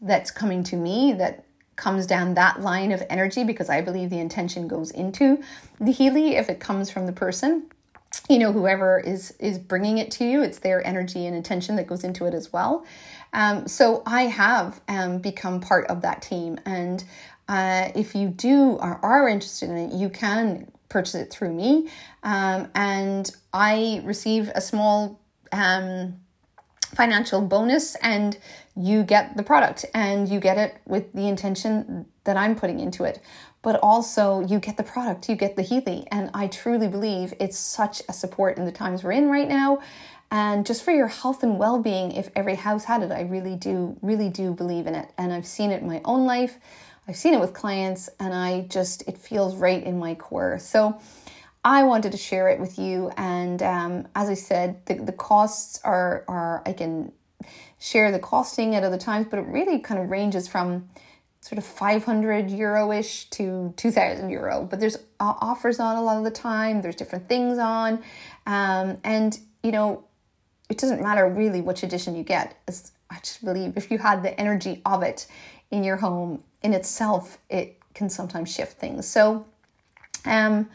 that's 0.00 0.30
coming 0.30 0.62
to 0.64 0.76
me 0.76 1.12
that 1.14 1.44
comes 1.74 2.06
down 2.06 2.34
that 2.34 2.60
line 2.60 2.92
of 2.92 3.02
energy 3.10 3.42
because 3.42 3.68
I 3.68 3.80
believe 3.80 4.10
the 4.10 4.20
intention 4.20 4.68
goes 4.68 4.92
into 4.92 5.42
the 5.80 5.90
Healy 5.90 6.36
if 6.36 6.48
it 6.48 6.60
comes 6.60 6.88
from 6.88 7.06
the 7.06 7.12
person. 7.12 7.64
You 8.28 8.38
know, 8.38 8.52
whoever 8.52 8.98
is 8.98 9.32
is 9.38 9.58
bringing 9.58 9.98
it 9.98 10.10
to 10.12 10.24
you, 10.24 10.42
it's 10.42 10.58
their 10.58 10.86
energy 10.86 11.26
and 11.26 11.36
attention 11.36 11.76
that 11.76 11.86
goes 11.86 12.04
into 12.04 12.26
it 12.26 12.34
as 12.34 12.52
well. 12.52 12.84
Um, 13.32 13.66
so 13.66 14.02
I 14.06 14.22
have 14.22 14.80
um, 14.88 15.18
become 15.18 15.60
part 15.60 15.86
of 15.88 16.02
that 16.02 16.22
team, 16.22 16.58
and 16.64 17.04
uh, 17.48 17.90
if 17.94 18.14
you 18.14 18.28
do 18.28 18.78
are, 18.78 18.98
are 19.02 19.28
interested 19.28 19.70
in 19.70 19.76
it, 19.76 19.92
you 19.92 20.08
can 20.08 20.70
purchase 20.88 21.14
it 21.16 21.30
through 21.30 21.52
me, 21.52 21.90
um, 22.22 22.70
and 22.74 23.30
I 23.52 24.02
receive 24.04 24.50
a 24.54 24.60
small 24.60 25.20
um, 25.52 26.20
financial 26.94 27.40
bonus 27.40 27.94
and 27.96 28.38
you 28.76 29.02
get 29.02 29.36
the 29.36 29.42
product 29.42 29.84
and 29.94 30.28
you 30.28 30.40
get 30.40 30.58
it 30.58 30.76
with 30.86 31.12
the 31.12 31.28
intention 31.28 32.06
that 32.24 32.36
I'm 32.36 32.56
putting 32.56 32.80
into 32.80 33.04
it. 33.04 33.20
But 33.62 33.80
also, 33.82 34.40
you 34.46 34.58
get 34.58 34.76
the 34.76 34.82
product, 34.82 35.28
you 35.28 35.36
get 35.36 35.56
the 35.56 35.62
Healy. 35.62 36.06
And 36.10 36.30
I 36.34 36.48
truly 36.48 36.86
believe 36.86 37.32
it's 37.40 37.58
such 37.58 38.02
a 38.08 38.12
support 38.12 38.58
in 38.58 38.66
the 38.66 38.72
times 38.72 39.02
we're 39.02 39.12
in 39.12 39.30
right 39.30 39.48
now. 39.48 39.80
And 40.30 40.66
just 40.66 40.82
for 40.82 40.90
your 40.90 41.06
health 41.06 41.42
and 41.42 41.58
well 41.58 41.80
being, 41.80 42.12
if 42.12 42.28
every 42.36 42.56
house 42.56 42.84
had 42.84 43.02
it, 43.02 43.10
I 43.10 43.22
really 43.22 43.54
do, 43.54 43.96
really 44.02 44.28
do 44.28 44.52
believe 44.52 44.86
in 44.86 44.94
it. 44.94 45.08
And 45.16 45.32
I've 45.32 45.46
seen 45.46 45.70
it 45.70 45.80
in 45.80 45.88
my 45.88 46.02
own 46.04 46.26
life, 46.26 46.58
I've 47.06 47.16
seen 47.16 47.34
it 47.34 47.40
with 47.40 47.52
clients, 47.52 48.10
and 48.18 48.34
I 48.34 48.62
just, 48.62 49.06
it 49.06 49.16
feels 49.16 49.54
right 49.54 49.82
in 49.82 49.98
my 49.98 50.14
core. 50.14 50.58
So, 50.58 51.00
I 51.64 51.82
wanted 51.84 52.12
to 52.12 52.18
share 52.18 52.48
it 52.50 52.60
with 52.60 52.78
you. 52.78 53.10
And 53.16 53.62
um, 53.62 54.08
as 54.14 54.28
I 54.28 54.34
said, 54.34 54.84
the, 54.84 54.94
the 54.94 55.12
costs 55.12 55.80
are, 55.82 56.24
are, 56.28 56.62
I 56.66 56.74
can 56.74 57.10
share 57.78 58.12
the 58.12 58.18
costing 58.18 58.74
at 58.74 58.84
other 58.84 58.98
times, 58.98 59.26
but 59.30 59.38
it 59.38 59.46
really 59.46 59.78
kind 59.78 60.00
of 60.00 60.10
ranges 60.10 60.46
from 60.46 60.88
sort 61.40 61.58
of 61.58 61.64
500 61.64 62.50
euro 62.50 62.92
ish 62.92 63.28
to 63.30 63.72
2000 63.76 64.30
euro. 64.30 64.66
But 64.68 64.80
there's 64.80 64.98
offers 65.20 65.80
on 65.80 65.96
a 65.96 66.02
lot 66.02 66.18
of 66.18 66.24
the 66.24 66.30
time, 66.30 66.82
there's 66.82 66.96
different 66.96 67.28
things 67.28 67.58
on. 67.58 68.02
Um, 68.46 68.98
and, 69.04 69.38
you 69.62 69.72
know, 69.72 70.04
it 70.68 70.78
doesn't 70.78 71.02
matter 71.02 71.28
really 71.28 71.60
which 71.60 71.82
edition 71.82 72.14
you 72.14 72.24
get. 72.24 72.56
It's, 72.68 72.92
I 73.10 73.18
just 73.20 73.44
believe 73.44 73.76
if 73.76 73.90
you 73.90 73.98
had 73.98 74.22
the 74.22 74.38
energy 74.38 74.82
of 74.84 75.02
it 75.02 75.26
in 75.70 75.84
your 75.84 75.96
home 75.96 76.42
in 76.62 76.72
itself, 76.72 77.38
it 77.48 77.78
can 77.94 78.08
sometimes 78.08 78.52
shift 78.52 78.78
things. 78.78 79.06
So, 79.06 79.46
um, 80.24 80.68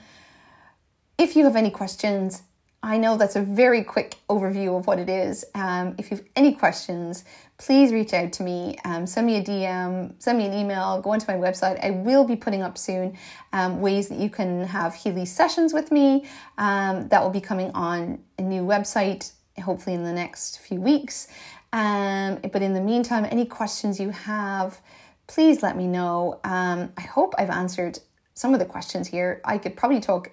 if 1.19 1.35
you 1.35 1.43
have 1.43 1.57
any 1.57 1.69
questions, 1.69 2.41
I 2.81 2.97
know 2.97 3.17
that's 3.17 3.35
a 3.35 3.41
very 3.41 3.83
quick 3.83 4.15
overview 4.29 4.79
of 4.79 4.87
what 4.87 4.99
it 4.99 5.09
is. 5.09 5.43
Um, 5.53 5.95
if 5.97 6.09
you 6.09 6.15
have 6.15 6.25
any 6.37 6.53
questions, 6.53 7.25
please 7.57 7.91
reach 7.91 8.13
out 8.13 8.31
to 8.33 8.43
me. 8.43 8.77
Um, 8.85 9.05
send 9.05 9.27
me 9.27 9.35
a 9.35 9.43
DM, 9.43 10.13
send 10.17 10.37
me 10.37 10.45
an 10.45 10.53
email, 10.53 11.01
go 11.01 11.09
onto 11.09 11.29
my 11.29 11.37
website. 11.37 11.83
I 11.83 11.91
will 11.91 12.23
be 12.23 12.37
putting 12.37 12.61
up 12.61 12.77
soon 12.77 13.17
um, 13.51 13.81
ways 13.81 14.07
that 14.07 14.17
you 14.17 14.29
can 14.29 14.63
have 14.63 14.95
Healy 14.95 15.25
sessions 15.25 15.73
with 15.73 15.91
me. 15.91 16.25
Um, 16.57 17.09
that 17.09 17.21
will 17.21 17.31
be 17.31 17.41
coming 17.41 17.71
on 17.71 18.19
a 18.37 18.41
new 18.41 18.63
website, 18.63 19.33
hopefully 19.61 19.97
in 19.97 20.03
the 20.03 20.13
next 20.13 20.59
few 20.59 20.79
weeks. 20.79 21.27
Um, 21.73 22.39
but 22.53 22.61
in 22.61 22.73
the 22.73 22.81
meantime, 22.81 23.27
any 23.29 23.45
questions 23.45 23.99
you 23.99 24.11
have, 24.11 24.79
please 25.27 25.61
let 25.61 25.75
me 25.75 25.85
know. 25.85 26.39
Um, 26.45 26.93
I 26.97 27.01
hope 27.01 27.35
I've 27.37 27.49
answered 27.49 27.99
some 28.35 28.53
of 28.53 28.59
the 28.61 28.65
questions 28.65 29.09
here. 29.09 29.41
I 29.43 29.57
could 29.57 29.75
probably 29.75 29.99
talk 29.99 30.31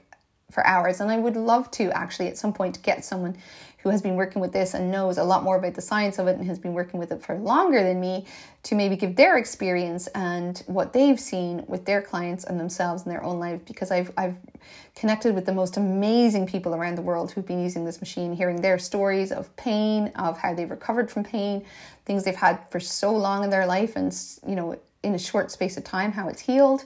for 0.50 0.66
hours. 0.66 1.00
And 1.00 1.10
I 1.10 1.18
would 1.18 1.36
love 1.36 1.70
to 1.72 1.90
actually 1.90 2.28
at 2.28 2.38
some 2.38 2.52
point 2.52 2.82
get 2.82 3.04
someone 3.04 3.36
who 3.86 3.90
has 3.90 4.02
been 4.02 4.16
working 4.16 4.42
with 4.42 4.52
this 4.52 4.74
and 4.74 4.90
knows 4.90 5.16
a 5.16 5.22
lot 5.22 5.44
more 5.44 5.56
about 5.56 5.74
the 5.74 5.80
science 5.80 6.18
of 6.18 6.26
it 6.26 6.36
and 6.36 6.44
has 6.46 6.58
been 6.58 6.72
working 6.72 6.98
with 6.98 7.12
it 7.12 7.22
for 7.22 7.36
longer 7.36 7.84
than 7.84 8.00
me 8.00 8.26
to 8.64 8.74
maybe 8.74 8.96
give 8.96 9.14
their 9.14 9.36
experience 9.36 10.08
and 10.08 10.64
what 10.66 10.92
they've 10.92 11.20
seen 11.20 11.64
with 11.68 11.84
their 11.84 12.02
clients 12.02 12.42
and 12.42 12.58
themselves 12.58 13.04
in 13.04 13.10
their 13.10 13.22
own 13.22 13.38
life 13.38 13.64
because 13.64 13.92
I've 13.92 14.12
I've 14.16 14.34
connected 14.96 15.36
with 15.36 15.46
the 15.46 15.52
most 15.52 15.76
amazing 15.76 16.48
people 16.48 16.74
around 16.74 16.96
the 16.96 17.02
world 17.02 17.30
who've 17.30 17.46
been 17.46 17.62
using 17.62 17.84
this 17.84 18.00
machine 18.00 18.34
hearing 18.34 18.60
their 18.60 18.76
stories 18.76 19.30
of 19.30 19.54
pain 19.54 20.08
of 20.16 20.36
how 20.38 20.52
they've 20.52 20.68
recovered 20.68 21.08
from 21.08 21.22
pain 21.22 21.64
things 22.06 22.24
they've 22.24 22.34
had 22.34 22.58
for 22.70 22.80
so 22.80 23.14
long 23.14 23.44
in 23.44 23.50
their 23.50 23.66
life 23.66 23.94
and 23.94 24.18
you 24.44 24.56
know 24.56 24.76
in 25.04 25.14
a 25.14 25.18
short 25.18 25.52
space 25.52 25.76
of 25.76 25.84
time 25.84 26.10
how 26.10 26.26
it's 26.26 26.40
healed 26.40 26.84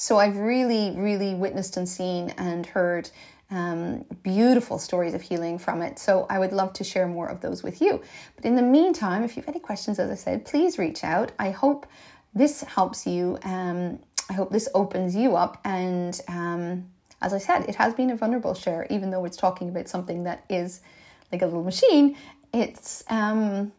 so 0.00 0.16
I've 0.16 0.38
really, 0.38 0.92
really 0.96 1.34
witnessed 1.34 1.76
and 1.76 1.86
seen 1.86 2.30
and 2.38 2.64
heard 2.64 3.10
um, 3.50 4.06
beautiful 4.22 4.78
stories 4.78 5.12
of 5.12 5.20
healing 5.20 5.58
from 5.58 5.82
it. 5.82 5.98
So 5.98 6.24
I 6.30 6.38
would 6.38 6.54
love 6.54 6.72
to 6.74 6.84
share 6.84 7.06
more 7.06 7.26
of 7.26 7.42
those 7.42 7.62
with 7.62 7.82
you. 7.82 8.00
But 8.34 8.46
in 8.46 8.56
the 8.56 8.62
meantime, 8.62 9.24
if 9.24 9.36
you 9.36 9.42
have 9.42 9.48
any 9.50 9.60
questions, 9.60 9.98
as 9.98 10.10
I 10.10 10.14
said, 10.14 10.46
please 10.46 10.78
reach 10.78 11.04
out. 11.04 11.32
I 11.38 11.50
hope 11.50 11.86
this 12.34 12.62
helps 12.62 13.06
you. 13.06 13.38
Um, 13.42 13.98
I 14.30 14.32
hope 14.32 14.50
this 14.50 14.70
opens 14.74 15.14
you 15.14 15.36
up. 15.36 15.60
And 15.66 16.18
um, 16.28 16.86
as 17.20 17.34
I 17.34 17.38
said, 17.38 17.68
it 17.68 17.74
has 17.74 17.92
been 17.92 18.08
a 18.08 18.16
vulnerable 18.16 18.54
share, 18.54 18.86
even 18.88 19.10
though 19.10 19.26
it's 19.26 19.36
talking 19.36 19.68
about 19.68 19.86
something 19.86 20.24
that 20.24 20.46
is 20.48 20.80
like 21.30 21.42
a 21.42 21.44
little 21.44 21.62
machine. 21.62 22.16
It's 22.54 23.04
um, 23.10 23.72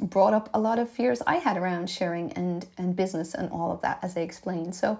brought 0.00 0.32
up 0.32 0.48
a 0.54 0.60
lot 0.60 0.78
of 0.78 0.88
fears 0.88 1.20
I 1.26 1.36
had 1.36 1.56
around 1.56 1.90
sharing 1.90 2.32
and, 2.32 2.66
and 2.76 2.94
business 2.94 3.34
and 3.34 3.50
all 3.50 3.72
of 3.72 3.80
that, 3.82 3.98
as 4.02 4.16
I 4.16 4.20
explained. 4.20 4.74
So 4.74 4.98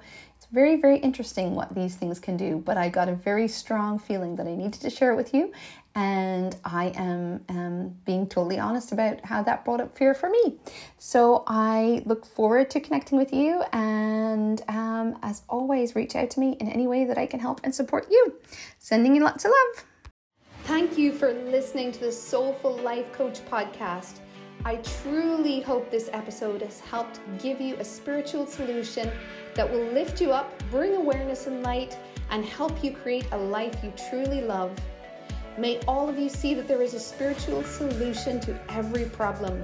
very, 0.53 0.77
very 0.77 0.99
interesting 0.99 1.55
what 1.55 1.75
these 1.75 1.97
things 1.97 2.19
can 2.19 2.37
do. 2.37 2.63
But 2.65 2.77
I 2.77 2.89
got 2.89 3.09
a 3.09 3.15
very 3.15 3.49
strong 3.49 3.99
feeling 3.99 4.37
that 4.37 4.47
I 4.47 4.55
needed 4.55 4.81
to 4.81 4.91
share 4.91 5.13
it 5.13 5.17
with 5.17 5.35
you. 5.35 5.53
And 5.95 6.57
I 6.65 6.93
am 6.95 7.45
um, 7.49 7.97
being 8.05 8.29
totally 8.29 8.59
honest 8.59 8.93
about 8.93 9.25
how 9.25 9.43
that 9.43 9.65
brought 9.65 9.81
up 9.81 9.97
fear 9.97 10.15
for 10.15 10.31
me. 10.31 10.57
So 10.97 11.45
I 11.47 12.03
look 12.07 12.25
forward 12.25 12.71
to 12.71 12.81
connecting 12.81 13.19
with 13.19 13.33
you. 13.33 13.63
And 13.73 14.63
um, 14.69 15.19
as 15.23 15.43
always, 15.49 15.97
reach 15.97 16.15
out 16.15 16.31
to 16.31 16.41
me 16.41 16.57
in 16.61 16.69
any 16.69 16.87
way 16.87 17.05
that 17.05 17.19
I 17.19 17.27
can 17.27 17.41
help 17.41 17.61
and 17.65 17.75
support 17.75 18.07
you. 18.11 18.35
Sending 18.79 19.17
you 19.17 19.25
lots 19.25 19.45
of 19.45 19.51
love. 19.51 19.85
Thank 20.65 20.99
you 20.99 21.13
for 21.13 21.33
listening 21.33 21.93
to 21.93 22.01
the 22.01 22.13
Soulful 22.13 22.77
Life 22.77 23.11
Coach 23.13 23.41
podcast. 23.51 24.21
I 24.65 24.77
truly 25.03 25.61
hope 25.61 25.91
this 25.91 26.11
episode 26.13 26.63
has 26.63 26.81
helped 26.81 27.21
give 27.41 27.61
you 27.61 27.77
a 27.77 27.85
spiritual 27.85 28.45
solution 28.47 29.11
that 29.55 29.71
will 29.71 29.85
lift 29.93 30.21
you 30.21 30.33
up, 30.33 30.53
bring 30.71 30.97
awareness 30.97 31.47
and 31.47 31.63
light, 31.63 31.97
and 32.31 32.45
help 32.45 32.83
you 32.83 32.93
create 32.93 33.27
a 33.31 33.39
life 33.39 33.75
you 33.85 33.93
truly 34.11 34.41
love. 34.41 34.77
May 35.57 35.79
all 35.87 36.09
of 36.09 36.19
you 36.19 36.29
see 36.29 36.55
that 36.55 36.67
there 36.67 36.83
is 36.83 36.95
a 36.95 37.01
spiritual 37.01 37.63
solution 37.63 38.41
to 38.41 38.59
every 38.69 39.05
problem. 39.05 39.63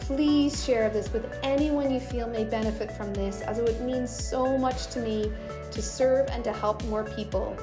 Please 0.00 0.64
share 0.64 0.88
this 0.88 1.12
with 1.12 1.30
anyone 1.42 1.92
you 1.92 2.00
feel 2.00 2.28
may 2.28 2.44
benefit 2.44 2.90
from 2.90 3.12
this, 3.12 3.42
as 3.42 3.58
it 3.58 3.64
would 3.64 3.80
mean 3.82 4.06
so 4.06 4.56
much 4.56 4.86
to 4.88 5.00
me 5.00 5.30
to 5.70 5.82
serve 5.82 6.28
and 6.30 6.42
to 6.44 6.52
help 6.52 6.82
more 6.84 7.04
people. 7.04 7.54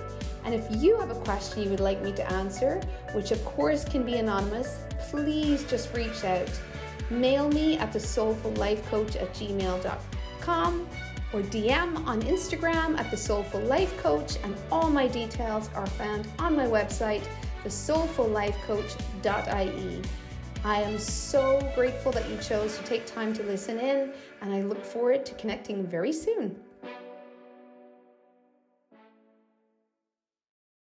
And 0.45 0.53
if 0.53 0.81
you 0.81 0.97
have 0.99 1.09
a 1.09 1.15
question 1.15 1.63
you 1.63 1.69
would 1.69 1.79
like 1.79 2.01
me 2.01 2.11
to 2.13 2.31
answer, 2.31 2.79
which 3.13 3.31
of 3.31 3.43
course 3.43 3.83
can 3.83 4.03
be 4.03 4.15
anonymous, 4.15 4.79
please 5.09 5.63
just 5.65 5.93
reach 5.93 6.23
out. 6.23 6.49
Mail 7.09 7.49
me 7.49 7.77
at 7.77 7.91
the 7.91 7.99
soulful 7.99 8.51
life 8.51 8.87
coach 8.89 9.15
at 9.15 9.33
gmail.com 9.33 10.87
or 11.33 11.41
DM 11.41 12.05
on 12.05 12.21
Instagram 12.21 12.97
at 12.97 13.09
the 13.11 13.17
soulful 13.17 13.59
life 13.61 13.97
coach, 13.97 14.37
and 14.43 14.55
all 14.71 14.89
my 14.89 15.07
details 15.07 15.69
are 15.75 15.87
found 15.87 16.27
on 16.39 16.55
my 16.55 16.65
website, 16.65 17.23
thesoulfullifecoach.ie. 17.63 20.01
I 20.63 20.81
am 20.81 20.97
so 20.97 21.59
grateful 21.75 22.13
that 22.13 22.29
you 22.29 22.37
chose 22.37 22.77
to 22.77 22.83
take 22.85 23.05
time 23.05 23.33
to 23.33 23.43
listen 23.43 23.77
in, 23.79 24.13
and 24.41 24.53
I 24.53 24.61
look 24.61 24.85
forward 24.85 25.25
to 25.25 25.33
connecting 25.35 25.85
very 25.85 26.13
soon. 26.13 26.55